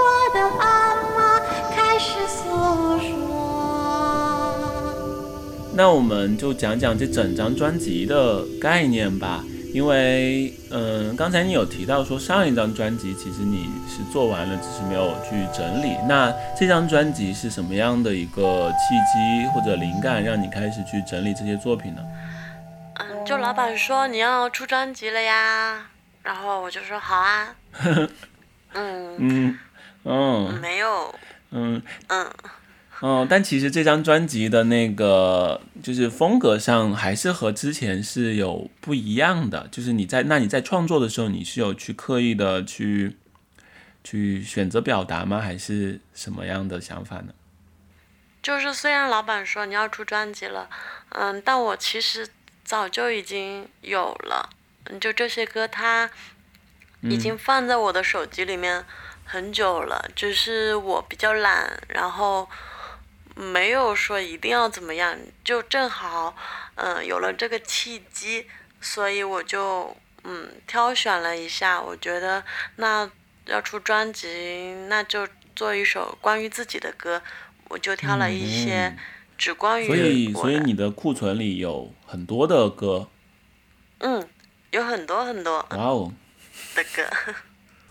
[0.00, 0.64] 我的耳
[1.12, 1.20] 膜，
[1.76, 2.38] 开始诉
[3.00, 3.08] 说。
[5.74, 15.96] 那我们就讲讲这整张专辑的概念吧，因为，嗯，刚才你有提到说上一张专辑其实你是做完了，只是没有去整理。
[16.08, 22.02] 那这张专辑是什么样的一个契机或者灵感，让你开始去整理这些作品呢？
[22.94, 25.86] 嗯，就老板说你要出专辑了呀，
[26.22, 27.54] 然后我就说好啊。
[28.74, 29.58] 嗯，嗯，
[30.04, 31.14] 嗯没有，
[31.50, 32.30] 嗯嗯，嗯，
[33.28, 39.66] 但其实这张专辑的那个就是风格上还是和之前是有不一样的。
[39.70, 43.16] 就是你在那你在创作的时候，你是有去刻意的去
[44.04, 45.40] 去选择表达吗？
[45.40, 47.32] 还是什么样的想法呢？
[48.42, 50.68] 就是虽然老板说你要出专辑了，
[51.10, 52.26] 嗯，但我其实
[52.64, 54.48] 早就已经有了，
[54.84, 56.10] 嗯，就这些歌它
[57.02, 58.84] 已经放在我的手机里面
[59.24, 62.48] 很久了，只是我比较懒，然后
[63.34, 66.36] 没有说一定要怎么样，就正好，
[66.74, 68.46] 嗯，有了这个契机，
[68.80, 72.42] 所以我就嗯挑选了一下，我觉得
[72.76, 73.10] 那
[73.46, 77.22] 要出专辑，那就做一首关于自己的歌，
[77.68, 78.98] 我就挑了一些嗯
[79.38, 83.08] 只关于所以，所以你的库存里有很多的歌，
[84.00, 84.28] 嗯，
[84.70, 86.12] 有很多很多哇哦，
[86.74, 87.08] 的歌。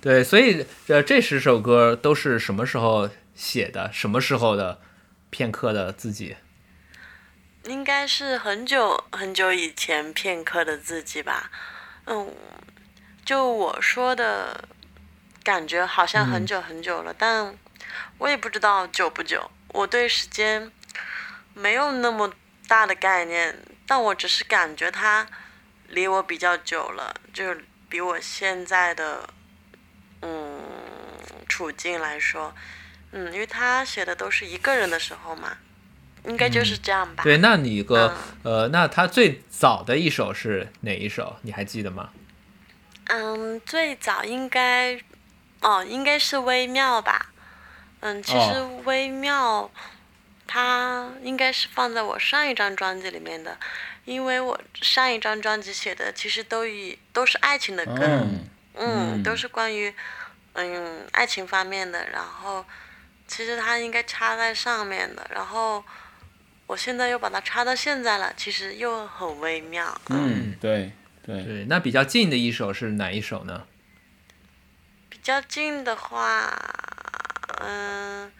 [0.01, 3.91] 对，所以这这十首歌都是什么时候写的？
[3.91, 4.79] 什么时候的
[5.29, 6.37] 片刻的自己？
[7.65, 11.51] 应该是很久很久以前片刻的自己吧，
[12.05, 12.33] 嗯，
[13.25, 14.69] 就我说的
[15.43, 17.53] 感觉好像很久很久了，但
[18.17, 20.71] 我也不知道久不久，我对时间
[21.53, 22.33] 没有那么
[22.67, 25.27] 大的概念，但我只是感觉它
[25.89, 29.29] 离我比较久了，就是比我现在的
[30.21, 30.61] 嗯
[31.47, 32.55] 处境来说，
[33.11, 35.57] 嗯，因为他写的都是一个人的时候嘛，
[36.25, 37.23] 应该就是这样吧。
[37.23, 41.37] 对，那你个、呃，那他最早的一首是哪一首？
[41.41, 42.09] 你还记得吗？
[43.05, 45.01] 嗯，最早应该，
[45.61, 47.31] 哦，应该是微妙吧。
[48.01, 49.69] 嗯，其实哦微妙，
[50.45, 53.57] 它应该是放在我上一张专辑里面的，
[54.05, 59.93] 因为我上一张专辑写的其实都以都是爱情的歌，嗯嗯，都嗯是关于
[60.53, 62.63] 嗯爱情方面的，然后
[63.29, 65.85] 其实它应该插在上面的，然后
[66.65, 70.91] 我现在又把它插到现在了，其实又很微妙，嗯，对
[71.23, 73.67] 对，对，那比较近的一首是哪一首呢？
[75.09, 76.51] 比较近的话，
[77.61, 78.31] 嗯，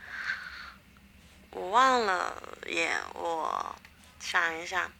[1.51, 3.75] 我忘了耶，我
[4.19, 4.91] 想一想，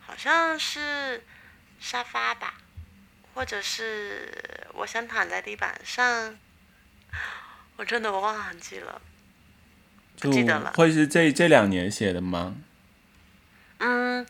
[0.00, 1.24] 好像是
[1.78, 2.54] 沙发吧，
[3.34, 6.36] 或者是我想躺在地板上，
[7.76, 9.00] 我真的忘记了。
[10.20, 12.54] 不记得了会是这这两年写的吗？
[13.78, 14.24] 嗯，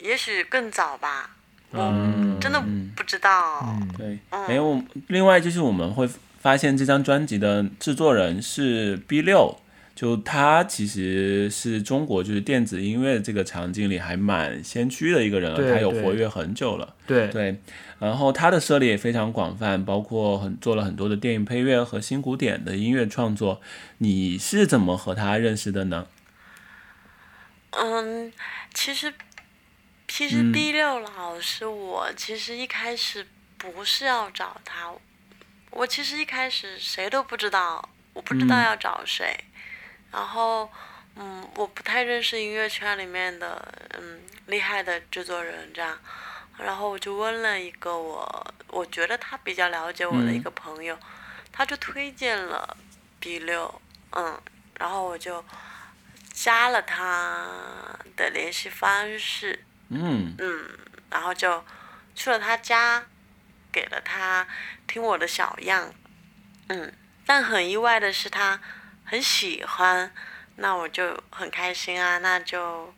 [0.00, 1.36] 也许更早吧，
[1.72, 3.78] 嗯，真的嗯不知道。
[3.96, 4.82] 对，嗯没有。
[5.08, 6.08] 另外就是我们会
[6.40, 9.60] 发现这张专辑的制作人是 B 六，
[9.94, 16.94] 就他其实是中国就是电子音乐这个场景里还蛮先驱的一个人了，他有活跃很久了。
[17.06, 17.60] 对，对，
[18.00, 23.60] 然后他的涉猎也非常广泛，包括很做了很多的电影配乐和新古典的音乐创作。
[23.98, 26.08] 你是怎么和他认识的呢？
[27.72, 28.32] 嗯，
[28.74, 29.12] 其实
[30.08, 33.26] 其实 B 六老师，我其实一开始
[33.58, 34.90] 不是要找他，
[35.70, 39.38] 我其实一开始谁都不知道，我不知道嗯要找谁，
[40.10, 40.68] 然后
[41.16, 43.62] 嗯，我不太认识音乐圈里面的
[43.98, 45.96] 嗯厉害的制作人这样，
[46.62, 50.98] 然后我就问了一个我我觉得他比较了解我的一嗯个朋友，
[51.50, 52.76] 他就推荐了
[53.18, 54.40] B 六，嗯，
[54.78, 55.44] 然后我就。
[56.32, 57.48] 加了他
[58.16, 60.70] 的联系方式，嗯嗯，
[61.10, 61.62] 然后就
[62.14, 63.04] 去了他家，
[63.70, 64.46] 给了他
[64.86, 65.92] 听我的小样，
[66.68, 66.94] 嗯，
[67.26, 68.58] 但很意外的是他
[69.04, 70.14] 很喜欢，
[70.56, 72.94] 那我就很开心啊，那就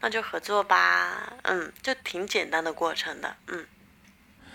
[0.00, 3.64] 那就合作吧，嗯，就挺简单的过程的，嗯，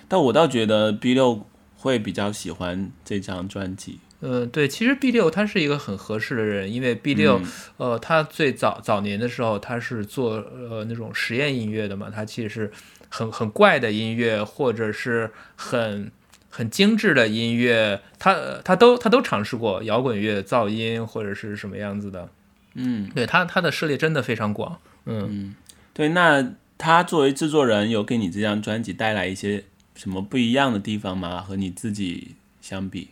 [0.08, 4.00] 但我倒觉得 B 六会比较喜欢这张专辑。
[4.22, 12.72] 嗯，对，其实 B 六他是一个很合适的人，因为 B 六、嗯呃，他最早早年的时候他是做呃那种实验音乐的嘛，他其实是
[13.10, 16.10] 很很怪的音乐，或者是很
[16.50, 22.30] 很精致的音乐，他他都他都尝试过摇滚乐、噪音或者是什么样子的。
[22.76, 24.80] 嗯，对他他的涉猎真的非常广。
[25.06, 25.56] 嗯，
[25.94, 31.42] 对，那他作为制作人，有给你这张专辑带来一些什么不一样的地方吗？
[31.42, 33.12] 和你自己相比？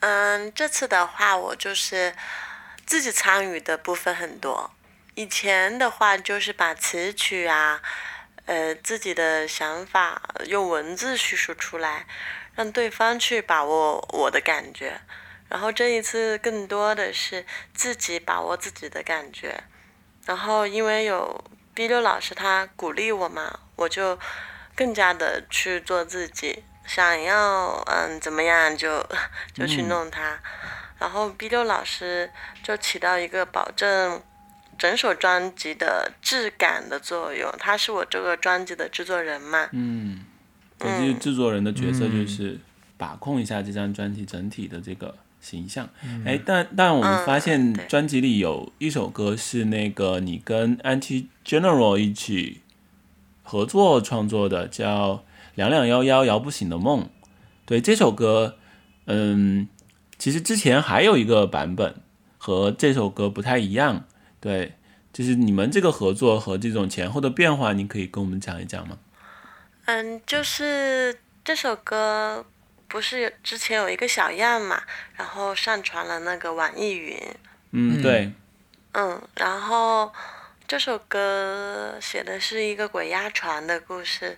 [0.00, 2.14] 嗯，这次的话，我就是
[2.86, 4.70] 自己参与的部分很多。
[5.14, 7.82] 以前的话，就是把词曲啊，
[8.46, 12.06] 呃，自己的想法用文字叙述出来，
[12.54, 15.00] 让对方去把握我的感觉。
[15.48, 17.44] 然后这一次更多的是
[17.74, 19.64] 自己把握自己的感觉。
[20.26, 24.18] 然后因为有 B 六老师他鼓励我嘛，我就
[24.76, 29.04] 更加的去做自己，想要嗯怎么样就
[29.54, 30.38] 就去弄它。
[30.98, 32.30] 然后 B 六老师
[32.62, 34.22] 就起到一个保证
[34.78, 39.68] 整首专辑的质感的作用，他是我这个专辑的制作人嘛。
[39.72, 40.24] 嗯，
[40.78, 42.58] 对，就是制作人的角色嗯就是
[43.00, 45.88] 把控一下这张专辑整体的这个形象。
[46.26, 52.60] 哎、但但我们发现专辑里有一首歌是那个你跟 Anti General 一起
[53.42, 55.14] 合作创作的，叫
[55.54, 57.04] 《两两幺幺摇不醒的梦》。
[57.64, 58.56] 对这首歌，
[59.06, 59.66] 嗯，
[60.18, 61.94] 其实之前还有一个版本
[62.36, 64.04] 和这首歌不太一样。
[64.40, 64.74] 对，
[65.12, 68.98] 就是你们这个合作和这种前后的变化，你可以跟我们讲一讲吗？
[69.86, 72.44] 嗯，就是这首歌
[72.90, 74.82] 不是之前有一个小样嘛，
[75.16, 77.16] 然后上传了那个网易云，
[77.70, 78.02] 嗯，嗯。
[78.02, 78.32] 对，
[78.92, 80.12] 嗯，然后
[80.66, 84.36] 这首歌写的是一个鬼压床的故事，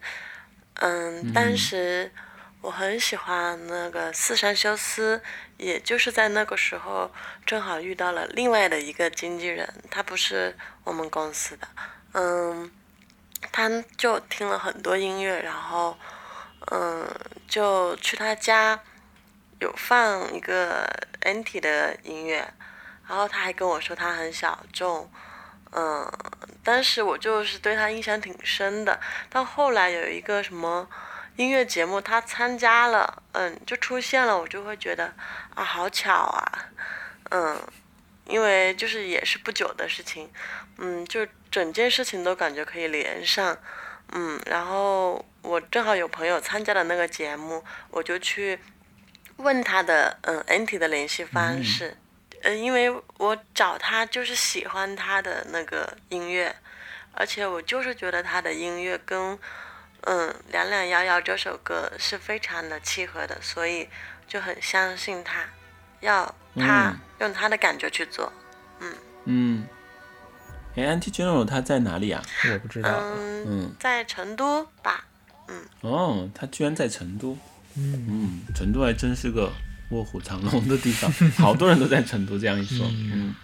[0.74, 2.12] 嗯，当时
[2.60, 5.22] 我很喜欢那个四山修斯，
[5.56, 7.10] 也就是在那个时候
[7.46, 11.66] 正好遇到了另外的一个经纪人，他不是我们公司的，
[12.12, 12.70] 嗯，
[13.50, 15.96] 他就听了很多音乐，然后
[16.70, 17.08] 嗯，
[17.48, 18.80] 就去他家
[19.60, 20.88] 有放一个
[21.20, 22.52] NT 的音乐。
[23.08, 25.10] 然后他还跟我说他很小众，
[25.72, 26.10] 嗯，
[26.64, 28.98] 当时我就是对他印象挺深的。
[29.28, 30.88] 到后来有一个什么
[31.36, 35.12] 音乐节目，他参加了，嗯，就出现了，我就会觉得
[35.54, 36.70] 啊，好巧啊，
[37.30, 37.60] 嗯，
[38.26, 40.30] 因为就是也是不久的事情，
[40.78, 43.58] 嗯，就整件事情都感觉可以连上，
[44.12, 48.58] 嗯，然后我正好有朋友参加了那个节目，我就去
[49.36, 51.96] 问他的嗯 NT 的联系方式。
[52.42, 56.54] 嗯，因为我找他就是喜欢他的那个音乐，
[57.12, 59.38] 而且我就是觉得他的音乐跟
[60.02, 63.88] 嗯《两两幺幺》这首歌是非常的契合的，所以
[64.26, 65.44] 就很相信他，
[66.00, 68.32] 要他嗯用他的感觉去做。
[69.24, 69.68] 嗯，
[70.74, 72.20] 哎，Anti General 他在哪里啊？
[72.52, 72.90] 我不知道。
[72.90, 75.04] 嗯，嗯，在成都吧。
[75.80, 77.36] 哦，他居然在成都。
[77.74, 79.50] 嗯成都还真是个
[79.90, 82.38] 卧虎藏龙的地方，好多人都在成都。
[82.38, 83.22] 这样一说，嗯。
[83.22, 83.34] 对，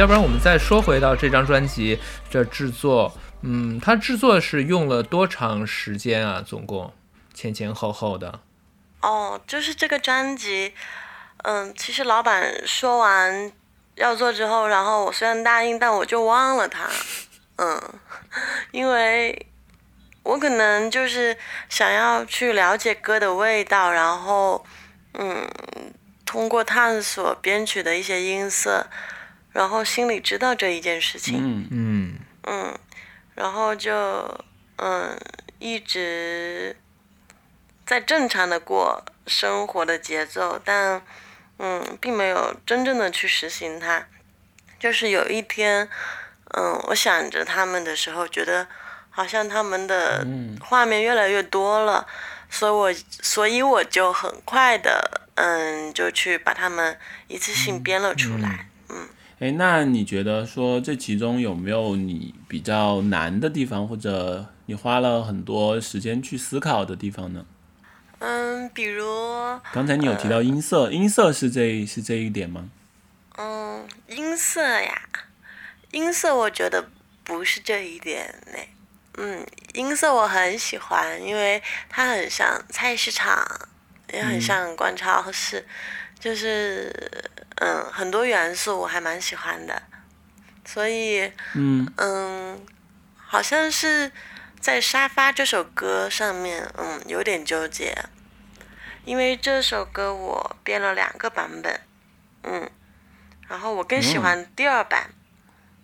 [0.00, 6.40] 要不然我们再说回到这张专辑的制作，嗯，它制作是用了多长时间啊？
[6.40, 6.94] 总共
[7.34, 8.40] 前前后后的。
[9.02, 10.72] 哦，就是这个专辑，
[11.44, 13.52] 嗯，其实老板说完
[13.96, 16.88] 要做之后，然后我虽然答应，但我就忘了他，
[17.62, 17.78] 嗯，
[18.70, 19.48] 因为
[20.22, 21.36] 我可能就是
[21.68, 24.64] 想要去了解歌的味道，然后，
[25.12, 25.46] 嗯，
[26.24, 28.86] 通过探索编曲的一些音色，
[29.52, 31.68] 然后心里知道这一件事情，嗯。
[31.70, 32.18] 嗯。
[32.42, 32.78] 嗯，
[33.34, 33.92] 然后就
[34.76, 35.18] 嗯
[35.58, 36.76] 一直
[37.84, 41.02] 在正常的过生活的节奏，但
[41.58, 44.06] 嗯并没有真正的去实行它。
[44.78, 45.86] 就是有一天，
[46.56, 48.66] 嗯，我想着他们的时候，觉得
[49.10, 50.56] 好像他们的嗯。
[50.62, 52.06] 画面越来越多了，
[52.48, 52.92] 所以我
[53.22, 56.98] 所以我就很快的嗯就去把他们
[57.28, 58.66] 一次性编了出来。
[59.40, 67.46] 哎，那你觉得说这其中有没有你比较难的地方，或者你花了很多时间去思考的地方呢？
[68.18, 69.02] 嗯，比如
[69.72, 72.68] 刚才你有提到音色，音色是这是这一点吗？
[73.38, 75.08] 嗯，音色呀，
[75.92, 76.90] 音色我觉得
[77.24, 78.68] 不是这一点嘞。
[79.16, 83.42] 嗯，音色我很喜欢，因为它很像菜市场，
[84.12, 85.66] 也很像逛超市，
[86.18, 86.94] 就是
[87.60, 89.82] 嗯很多元素我还蛮喜欢的，
[90.64, 91.86] 所以嗯。
[91.96, 92.66] 嗯，
[93.16, 94.10] 好像是
[94.58, 97.96] 在沙发这首歌上面，嗯，有点纠结，
[99.04, 101.80] 因为这首歌我编了两个版本，
[102.42, 102.68] 嗯，
[103.48, 105.10] 然后我更喜欢第二版，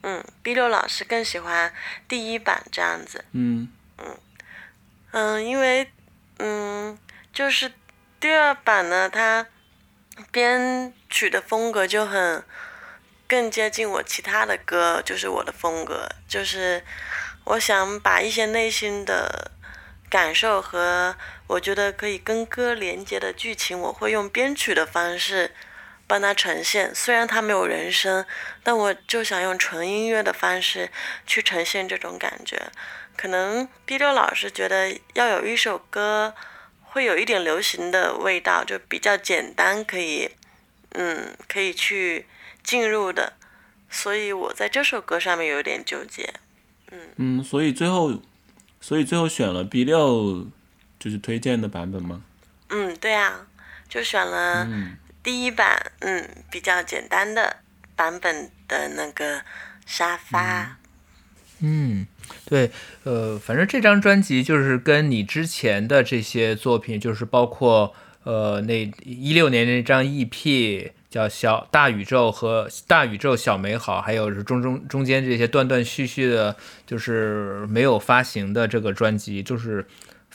[0.03, 1.73] 嗯，B 六老师更喜欢
[2.09, 3.69] 第一版这样子，嗯
[5.13, 5.93] 嗯，因为
[6.39, 6.99] 嗯，
[7.33, 7.73] 就是
[8.19, 9.47] 第二版呢，它
[10.31, 12.45] 编曲的风格就很
[13.27, 16.85] 更接近我其他的歌，就是我的风格，就是
[17.45, 19.51] 我想把一些内心的
[20.09, 21.17] 感受和
[21.49, 25.55] 我觉得可以跟歌连接的剧情，我会用编曲的方式
[26.07, 26.95] 帮它呈现。
[26.95, 28.25] 虽然它没有人声，
[28.63, 30.91] 但我就想用纯音乐的方式
[31.27, 32.71] 去呈现这种感觉。
[33.17, 36.35] 可能 B 六老师觉得要有一首歌
[36.97, 40.31] 会有一点流行的味道，就比较简单，可以，
[40.93, 42.25] 嗯，可以去
[42.65, 43.35] 进入的。
[43.91, 46.33] 所以我在这首歌上面有点纠结。
[46.91, 48.23] 嗯嗯，所以最后，
[48.81, 50.47] 所以最后选了 B 六，
[50.99, 52.23] 就是推荐的版本吗？
[52.71, 53.47] 嗯，对啊，
[53.91, 57.59] 就选了嗯第一版，嗯，比较简单的
[57.95, 59.43] 版本的那个
[59.85, 60.79] 沙发。
[61.61, 62.07] 嗯，
[62.45, 62.71] 对，
[63.05, 76.55] 呃，反正这张专辑就是跟你之前的这些作品，就是包括呃那一六年那张 EP 叫《小大宇宙》和《大宇宙小美好》，还有是中中中间这些断断续续的，
[76.87, 79.87] 就是没有发行的这个专辑，就是。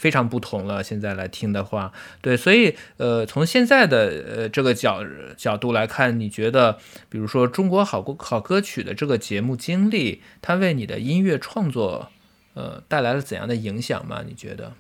[0.01, 3.97] 非常不同了，现在来听的话，对，所以呃，从现在的
[4.27, 5.03] 呃这个角
[5.37, 12.11] 角度来看，你觉得，比如说《中国好歌好歌曲》的这个节目经历，它为你的音乐创作
[12.55, 14.23] 呃带来了怎样的影响吗？
[14.27, 14.73] 你觉得？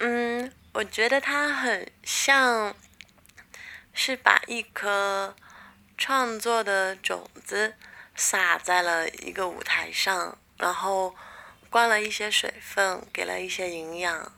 [0.00, 2.74] 嗯，我觉得它很像
[3.94, 5.34] 是把一颗
[5.96, 7.72] 创作的种子
[8.14, 11.14] 撒在了一个舞台上，然后
[11.76, 14.32] 灌了一些水分，给了一些营养，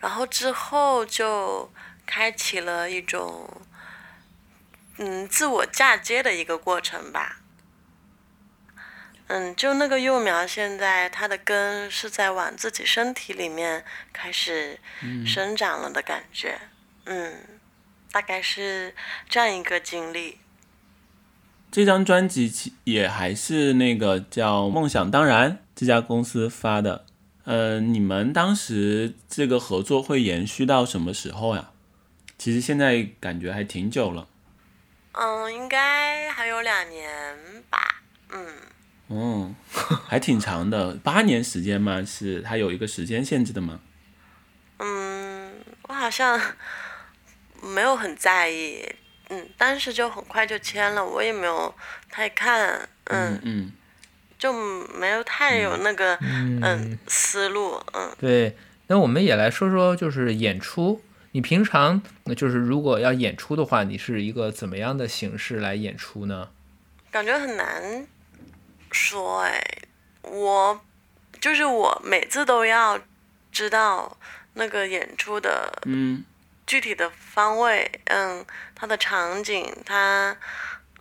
[0.00, 1.70] 然后之后就
[2.06, 3.60] 开启了一种
[4.96, 7.40] 嗯自我嫁接的一个过程吧。
[9.26, 14.80] 嗯，就那个幼苗，现在它的根是在往自己身体里面开始
[15.26, 16.58] 生长了的感觉。
[17.04, 17.60] 嗯，
[18.10, 18.94] 大概是
[19.28, 20.40] 这样一个经历。
[21.72, 27.06] 这张专辑其也还是那个叫梦想当然这家公司发的，
[27.44, 31.70] 呃，你们当时这个合作会延续到什么时候呀？
[32.36, 34.28] 其实现在感觉还挺久了。
[35.12, 37.08] 嗯，应该还有两年
[37.70, 38.02] 吧。
[38.30, 38.46] 嗯，
[39.08, 39.54] 嗯，
[40.06, 42.04] 还挺长的，八年时间吗？
[42.04, 43.80] 是它有一个时间限制的吗？
[44.78, 45.54] 嗯，
[45.88, 46.38] 我好像
[47.62, 48.84] 没有很在意。
[49.32, 51.74] 嗯，当时就很快就签了，我也没有
[52.10, 52.88] 太看。
[53.04, 53.72] 嗯，嗯，
[54.38, 57.82] 就没有太有那个嗯嗯思路。
[57.94, 58.14] 嗯。
[58.18, 58.56] 对，
[58.88, 61.02] 那我们也来说说，就是演出。
[61.34, 66.50] 你平常那就是如果要演出的话，你是一个怎么样的形式来演出呢？
[67.10, 68.06] 感觉很难
[68.90, 69.64] 说哎，
[70.20, 70.78] 我
[71.40, 73.00] 就是我每次都要
[73.50, 74.18] 知道
[74.54, 76.22] 那个演出的嗯
[76.72, 80.34] 具体的方位，嗯，它的场景，它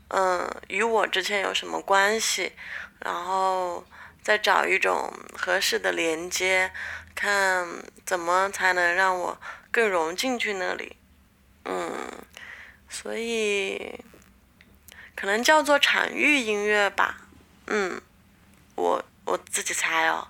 [0.10, 2.52] 嗯与我之前有什么关系，
[3.00, 3.88] 然后
[4.22, 6.74] 再找一种合适的连接，
[7.16, 7.66] 看
[8.06, 9.40] 怎么才能让我
[9.72, 10.98] 更融进去那里，
[11.64, 12.12] 嗯，
[12.90, 14.04] 所以
[15.16, 17.22] 可能叫做场域音乐吧，
[17.68, 18.02] 嗯，
[18.76, 20.28] 我我自己猜哦，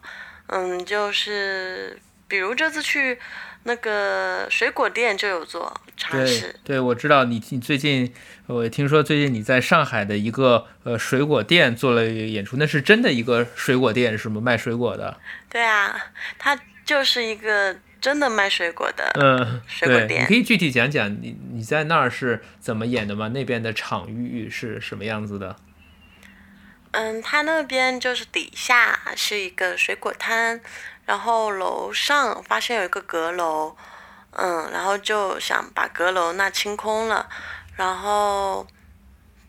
[0.50, 3.20] 嗯，就是比如这次去
[3.64, 8.12] 那个水果店就有做尝对，对，我知道你你最近，
[8.48, 14.42] 我听说最近你在上海的一个呃水果店做了演出，那是真的一个水果店是吗？
[14.42, 15.18] 卖水果的？
[15.50, 15.96] 对啊，
[16.40, 23.28] 它就是一个真的卖水果的，嗯，水果店你可以具体讲讲你你在那儿是怎么演的吗？
[23.28, 25.56] 那边的场域是什么样子的？
[26.94, 30.60] 嗯，它那边就是底下是一个水果摊，
[31.12, 33.76] 然后楼上发现有一个阁楼，
[34.32, 37.28] 嗯，然后就想把阁楼那清空了，
[37.76, 38.66] 然后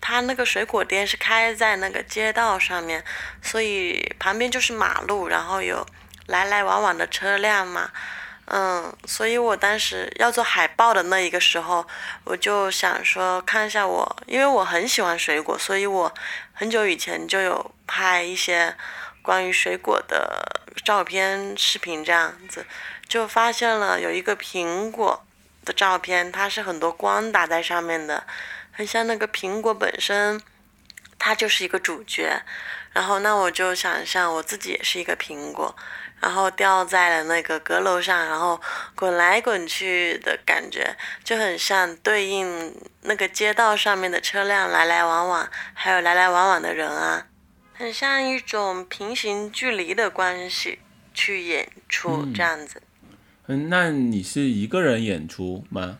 [0.00, 3.04] 他那个水果店是开在那个街道上面，
[3.40, 5.86] 所以旁边就是马路，然后有
[6.26, 7.92] 来来往往的车辆嘛，
[8.46, 11.86] 嗯，所以我当时要做海报的那一个时候，
[12.24, 16.12] 我就想说看一下我，因为我很喜欢水果，所以我
[16.52, 18.76] 很久以前就有拍一些
[19.22, 20.44] 关于水果的
[20.84, 22.66] 照片、视频这样子，
[23.08, 25.24] 就发现了有一个苹果
[25.64, 28.24] 的照片，它是很多光打在上面的，
[28.72, 30.42] 很像那个苹果本身，
[31.18, 32.42] 它就是一个主角。
[32.92, 35.74] 然后那我就想象我自己也是一个苹果，
[36.20, 38.60] 然后掉在了那个阁楼上，然后
[38.94, 40.94] 滚来滚去的感觉，
[41.24, 47.24] 就很像对应那个街道上面的车辆来来往往，还有来来往往的人啊，
[47.82, 50.78] 很像一种平行距离的关系
[51.12, 52.80] 去演出嗯这样子。
[53.48, 55.98] 嗯，那你是一个人演出吗？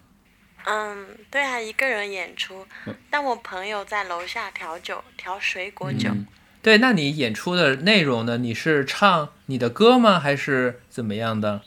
[0.65, 2.65] 嗯，对啊，一个人演出，
[3.11, 6.09] 但我朋友在楼下调酒，调水果酒。
[6.11, 6.25] 嗯
[6.63, 8.39] 对，那你演出的内容呢？
[8.39, 10.21] 你是唱你的歌吗？
[10.21, 11.63] 还是怎么样的？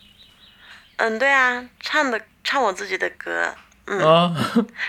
[0.95, 3.53] 嗯，对啊，唱的唱我自己的歌，
[3.87, 4.33] 嗯，哦，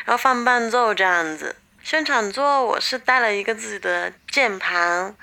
[0.05, 1.57] 然后放伴奏这样子。
[1.83, 5.15] 现场做我是带了一个自己的键盘，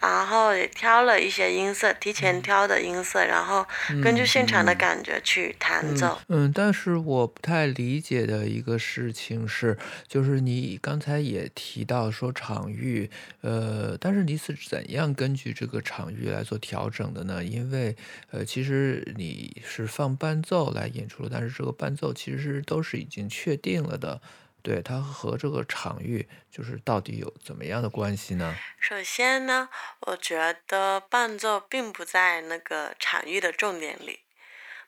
[0.00, 3.64] 然后也挑了一些音色，提前挑的音色，然后
[4.02, 6.18] 根据现场的感觉去弹奏。
[6.26, 9.78] 嗯，但是我不太理解的一个事情是，
[10.08, 13.08] 就是你刚才也提到说场域，
[13.42, 17.44] 呃，但是你是怎样根据这个场域来做调整的呢？
[17.44, 17.94] 因为，
[18.32, 24.20] 呃，其实你是放伴奏来演出的，但是这个伴奏其实都是已经确定了的，
[24.68, 28.54] 对，它和这个场域就是到底有怎么样的关系呢？
[28.78, 34.24] 首先呢，我觉得伴奏并不在那个场域的重点里。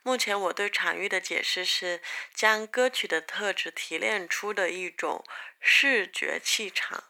[0.03, 2.03] 目前我对场域的解释是，
[2.35, 5.25] 将歌曲的特质提炼出的一种
[5.59, 7.05] 视觉气场，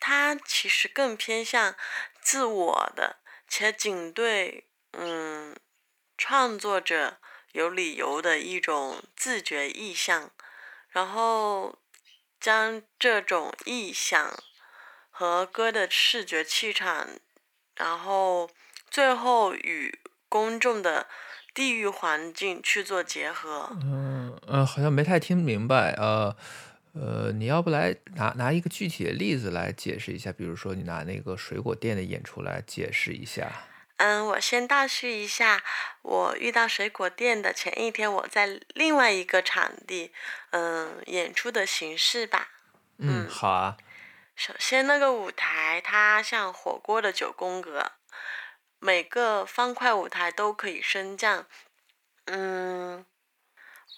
[0.00, 1.76] 它其实更偏向
[2.20, 5.54] 自我的，且仅对嗯
[6.18, 7.18] 创作者
[7.52, 10.32] 有理由的一种自觉意向，
[10.90, 11.78] 然后
[12.40, 14.34] 将这种意象
[15.10, 17.08] 和歌的视觉气场，
[17.76, 18.50] 然后
[18.90, 21.06] 最后与公众的
[21.54, 23.70] 地域环境去做结合。
[23.82, 26.36] 嗯呃，好像没太听明白，呃
[26.92, 30.32] 呃，你要不来拿拿一个具体的例子来解释一下？
[30.32, 33.48] 比如说你拿那个水果店的演出来解释一下。
[34.02, 35.62] 嗯，我先倒叙一下，
[36.00, 40.10] 我遇到水果店的前一天，我在另外一个场地，
[40.52, 42.48] 嗯，演出的形式吧。
[42.96, 43.76] 嗯，好啊。
[44.34, 47.92] 首先，那个舞台它像火锅的九宫格，
[48.78, 51.46] 每个方块舞台都可以升降。
[52.24, 53.04] 嗯，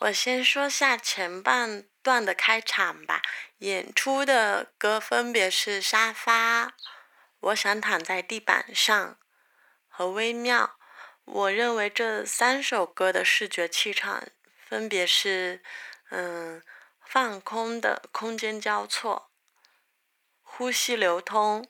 [0.00, 3.22] 我先说下前半段的开场吧。
[3.59, 6.72] 演出的歌分别是沙发、
[7.38, 9.16] 我想躺在地板上
[9.93, 10.78] 和微妙。
[11.24, 14.24] 我认为这三首歌的视觉气场
[14.68, 15.62] 分别是，
[16.11, 16.61] 嗯，
[17.05, 19.30] 放空的空间交错，
[20.43, 21.68] 呼吸流通，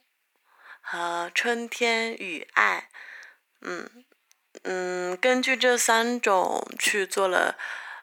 [0.81, 2.89] 和春天与爱。
[3.61, 4.05] 嗯
[4.63, 7.59] 嗯，根据这三种去做了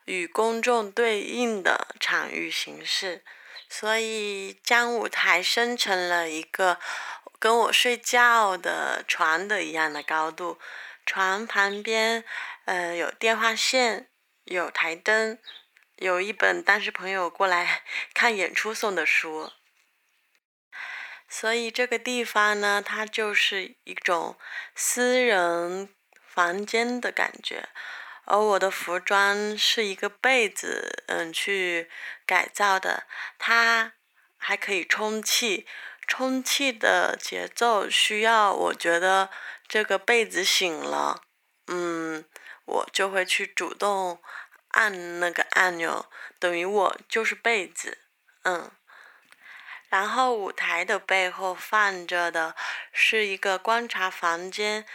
[0.05, 3.23] 与公众对应的场域形式，
[3.69, 6.79] 所以将舞台升成了一个
[7.39, 10.59] 跟我睡觉的床的一样的高度。
[11.05, 12.23] 床旁边，
[12.65, 14.09] 呃，有电话线，
[14.43, 15.39] 有台灯，
[15.95, 17.81] 有一本当时朋友过来
[18.13, 19.51] 看演出送的书，
[21.27, 24.37] 所以这个地方呢，它就是一种
[24.75, 25.89] 私人
[26.27, 27.69] 房间的感觉。
[28.25, 31.89] 而我的服装是一个被子，嗯，去
[32.27, 33.07] 改造的，
[33.39, 33.93] 它
[34.37, 35.65] 还可以充气，
[36.09, 39.29] 充气的节奏需要，我觉得。
[39.71, 41.21] 这个被子醒了，
[41.67, 42.25] 嗯，
[42.65, 44.19] 我就会去主动
[44.69, 46.07] 按那个按钮，
[46.39, 47.99] 等于我就是被子，
[48.45, 48.71] 嗯。
[49.89, 52.55] 然后舞台的背后放着的
[52.91, 54.87] 是一个观察房间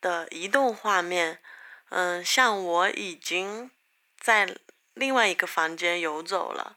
[0.00, 1.42] 的移动画面，
[1.90, 3.70] 嗯，像我已经
[4.18, 4.56] 在
[4.94, 6.74] 另外一个房间游走了，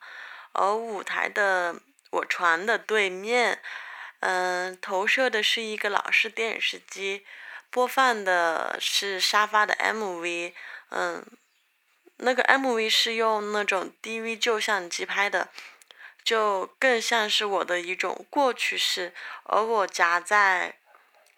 [0.51, 3.61] 而舞台的我床的对面。
[4.21, 7.25] 嗯，投射的是一个老式电视机，
[7.69, 10.53] 播放的是沙发的 MV。
[10.89, 11.25] 嗯，
[12.17, 15.47] 那个 MV 是用那种 DV 旧相机拍的，
[16.21, 20.77] 就更像是我的一种过去式，而我夹在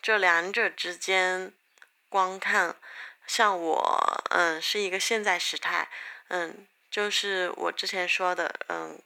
[0.01, 1.53] 这两者之间
[2.09, 2.75] 观看。
[3.27, 5.87] 像我，嗯，是一个现在时态，
[6.29, 8.99] 嗯，就是我之前说的，嗯，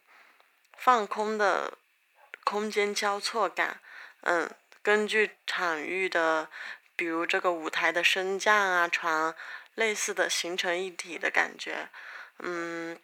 [0.78, 1.74] 放空的。
[2.48, 3.80] 空间交错感，
[4.22, 4.48] 嗯，
[4.84, 6.48] 根据场域的，
[6.96, 9.34] 比如这个舞台的升降啊，床
[9.74, 11.90] 类似的形成一体的感觉，
[12.38, 13.00] 嗯，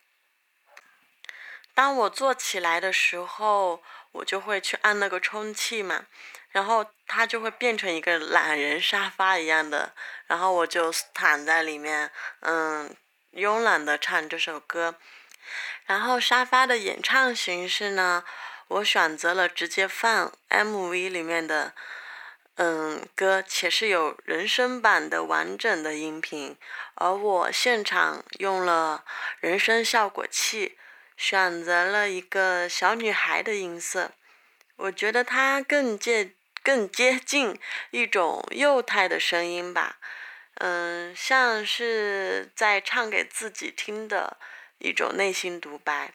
[1.73, 6.05] 当我坐起来的时候，我就会去按那个充气嘛，
[6.51, 9.95] 然后它就会变成一个懒人沙发一样的，
[10.27, 12.11] 然后我就躺在里面，
[12.41, 12.95] 嗯，
[13.33, 14.99] 慵懒的唱这首歌，
[15.85, 18.23] 然后沙发的演唱形式呢？
[18.67, 21.73] 我选择了直接放 MV 里面的
[22.55, 26.55] 嗯歌，且是有人声版的完整的音频，
[26.95, 29.03] 而我现场用了
[29.41, 30.77] 人声效果器，
[31.17, 34.11] 选择了一个小女孩的音色，
[34.77, 39.97] 我觉得她更接更接近一种幼态的声音吧，
[40.55, 44.37] 嗯，像是在唱给自己听的
[44.81, 46.11] 一种内心独白。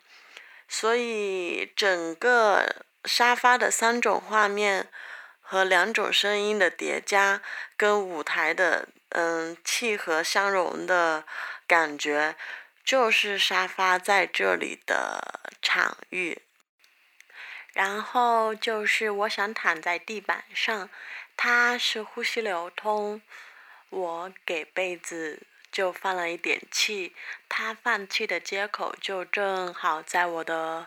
[0.69, 4.89] 所以整个沙发的三种画面
[5.41, 7.41] 和两种声音的叠加，
[7.77, 11.25] 跟舞台的嗯契合相融的
[11.69, 12.35] 感觉，
[12.85, 16.43] 就是沙发在这里的场域。
[17.73, 20.91] 然后就是我想躺在地板上，
[21.37, 23.23] 它是呼吸流通，
[23.91, 25.47] 我给被子。
[25.77, 27.15] 就放了一点气，
[27.51, 30.87] 它放气的接口就正好在我的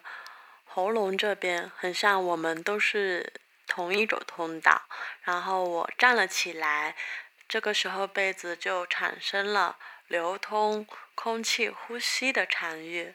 [0.65, 3.31] 喉咙这边，很像我们都是
[3.67, 4.81] 同一种通道。
[5.21, 6.95] 然后我站了起来，
[7.47, 9.77] 这个时候被子就产生了
[10.07, 13.13] 流通空气呼吸的场域。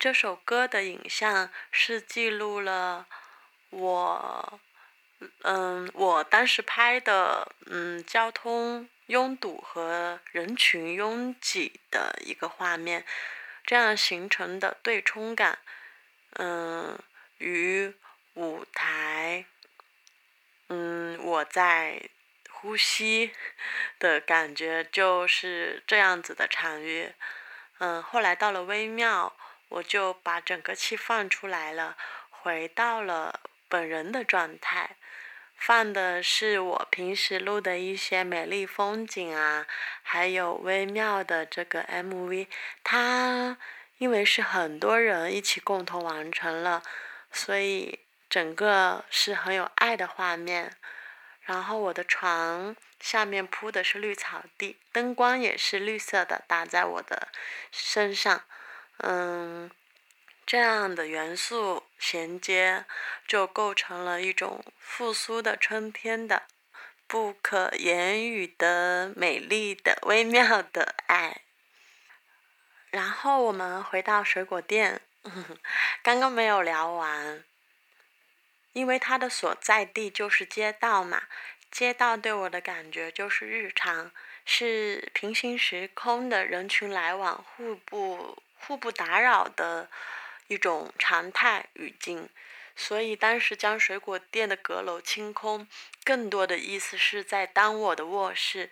[0.00, 3.06] 这首歌的影像是记录了
[3.70, 4.60] 我，
[5.44, 8.88] 嗯，我当时拍的，嗯，交通。
[9.06, 13.04] 拥堵和人群拥挤的一个画面，
[13.64, 15.58] 这样形成的对冲感，
[16.34, 16.98] 嗯，
[17.38, 17.94] 与
[18.34, 19.44] 舞台，
[20.68, 22.10] 嗯，我在
[22.50, 23.32] 呼吸
[23.98, 27.12] 的感觉就是这样子的场域，
[27.78, 29.36] 嗯，后来到了微妙，
[29.68, 31.96] 我就把整个气放出来了，
[32.30, 34.96] 回到了本人的状态。
[35.56, 39.66] 放的是我平时录的一些美丽风景啊，
[40.02, 42.46] 还有微妙的这个 MV。
[42.84, 43.56] 它
[43.98, 46.82] 因为是很多人一起共同完成了，
[47.32, 47.98] 所以
[48.30, 50.76] 整个是很有爱的画面。
[51.40, 57.28] 然后我的床下面铺的是绿草地，灯光也是绿色的，打在我的
[57.72, 58.42] 身上，
[58.98, 59.70] 嗯。
[60.46, 62.84] 这样的元素衔接，
[63.26, 66.44] 就构成了一种复苏的春天的、
[67.08, 71.42] 不可言语的美丽的、微妙的爱。
[72.90, 75.00] 然后我们回到水果店，
[76.04, 77.42] 刚刚没有聊完，
[78.72, 81.24] 因为它的所在地就是街道嘛，
[81.72, 84.12] 街道对我的感觉就是日常，
[84.44, 89.90] 是平行时空的人群来往互不互不打扰的
[90.48, 92.28] 一种常态语境。
[92.74, 95.66] 所以当时将水果店的阁楼清空，
[96.04, 98.70] 更多的意思是在当我的卧室，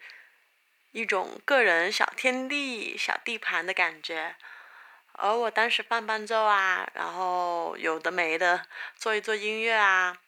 [0.93, 4.37] 一种个人小天地、小地盘的感觉。
[5.13, 8.67] 而我当时伴伴奏啊，然后有的没的
[8.97, 10.19] 做一做音乐啊，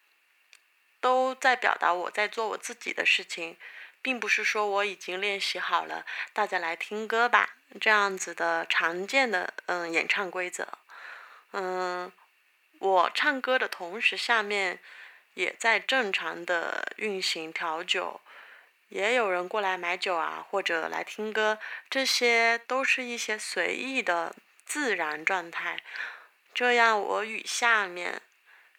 [1.01, 3.59] 都在表达我在做我自己的事情，
[4.01, 10.67] 并不是说我已经练习好了，大家来听歌吧这样子的常见的嗯演唱规则，
[11.57, 12.13] 嗯。
[12.79, 14.79] 我唱歌的同时，下面
[15.33, 18.21] 也在正常的运行调酒，
[18.91, 24.37] 也有人过来买酒啊，或者来听歌，这些都是一些随意的
[24.67, 25.83] 自然状态。
[26.53, 28.21] 这样，我与下面、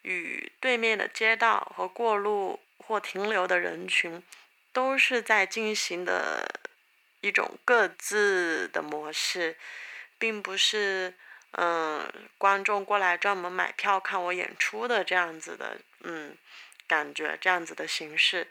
[0.03, 4.21] 与对面的街道和过路或停留的人群，
[4.71, 6.61] 都是在进行的
[7.21, 9.57] 一种各自的模式，
[10.19, 11.15] 并不是。
[11.57, 16.37] 嗯，观众过来专门买票看我演出的这样子的，嗯，
[16.87, 18.47] 感觉这样子的形式，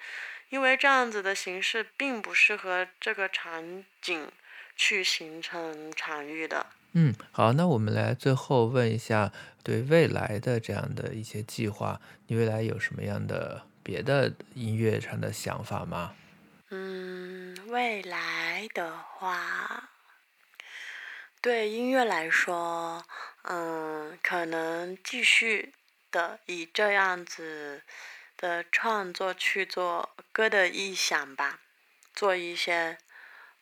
[0.49, 4.33] 因为这样子的形式并不适合这个场景
[4.75, 6.67] 去形成场域的。
[6.95, 9.33] 嗯，好，那我们来最后问一下，
[9.63, 16.15] 对未来的这样的一些计划，你未来有什么样的别的音乐上的想法吗？
[16.71, 19.91] 嗯，未来的话。
[21.47, 23.07] 对音乐来说，
[23.43, 25.73] 嗯，可能继续
[26.11, 27.85] 的以这样子
[28.37, 31.61] 的创作去做歌的意想吧，
[32.13, 32.99] 做一些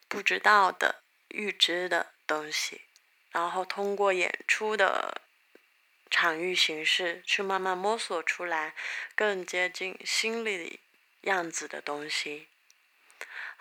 [0.08, 2.80] 不知道的预知的东西，
[3.32, 5.20] 然后通过演出的
[6.10, 8.74] 场域形式去慢慢摸索出来
[9.14, 10.80] 更接近心里
[11.24, 12.48] 样子的东西。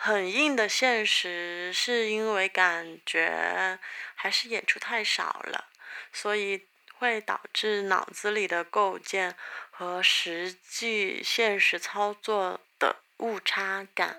[0.06, 3.80] 很硬的现实，是因为感觉
[4.16, 5.70] 还是演出太少了，
[6.12, 6.64] 所以
[6.98, 9.34] 会导致脑子里的构建
[9.72, 14.18] 和实际现实操作的误差感。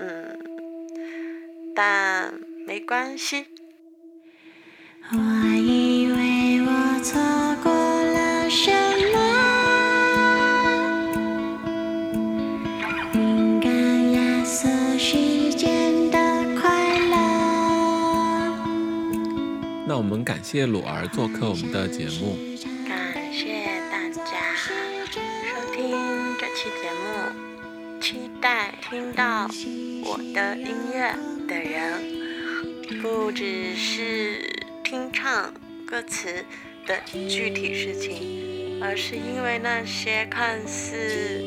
[0.00, 2.34] 嗯，但
[2.66, 3.46] 没关系。
[5.12, 5.16] 我
[5.56, 7.20] 以为我错
[19.92, 22.34] 那我们感谢鲁儿做客我们的节目，
[22.88, 24.72] 感谢大家收
[25.76, 25.94] 听
[26.40, 29.46] 这期节目，期待听到
[30.06, 31.14] 我的音乐
[31.46, 35.52] 的人，不只是听唱
[35.86, 36.42] 歌词
[36.86, 41.38] 的具体事情，而是因为那些看似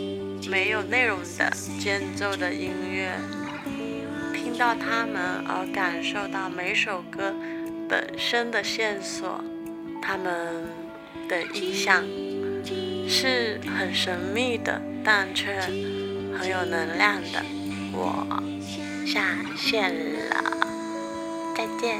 [0.52, 3.12] 没有内容的间奏的音乐，
[4.36, 7.34] 听到他们而感受到每首歌。
[7.88, 9.40] 本身的线索，
[10.02, 10.66] 他们
[11.30, 12.04] 的意象
[13.08, 15.60] 是很神秘的，但却
[16.38, 17.44] 很有能量的。
[17.94, 18.26] 我
[19.06, 19.94] 下线
[20.30, 20.44] 了，
[21.56, 22.00] 再见。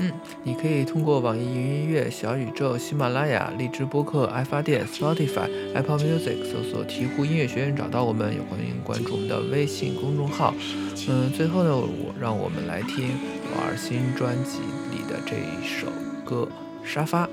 [0.00, 0.12] 嗯，
[0.44, 10.54] 你可以通过网易云音乐、小宇宙、喜马拉雅、荔枝播客、爱发电、Spotify、Apple Music 搜索“鹈鹕音乐学院”找到我们，也欢迎关注我们的微信公众号。
[11.08, 13.10] 嗯，最后呢，我让我们来听
[13.56, 14.60] 儿新专辑。
[15.08, 15.88] 的这一首
[16.24, 16.48] 歌
[16.86, 17.26] 《沙发》。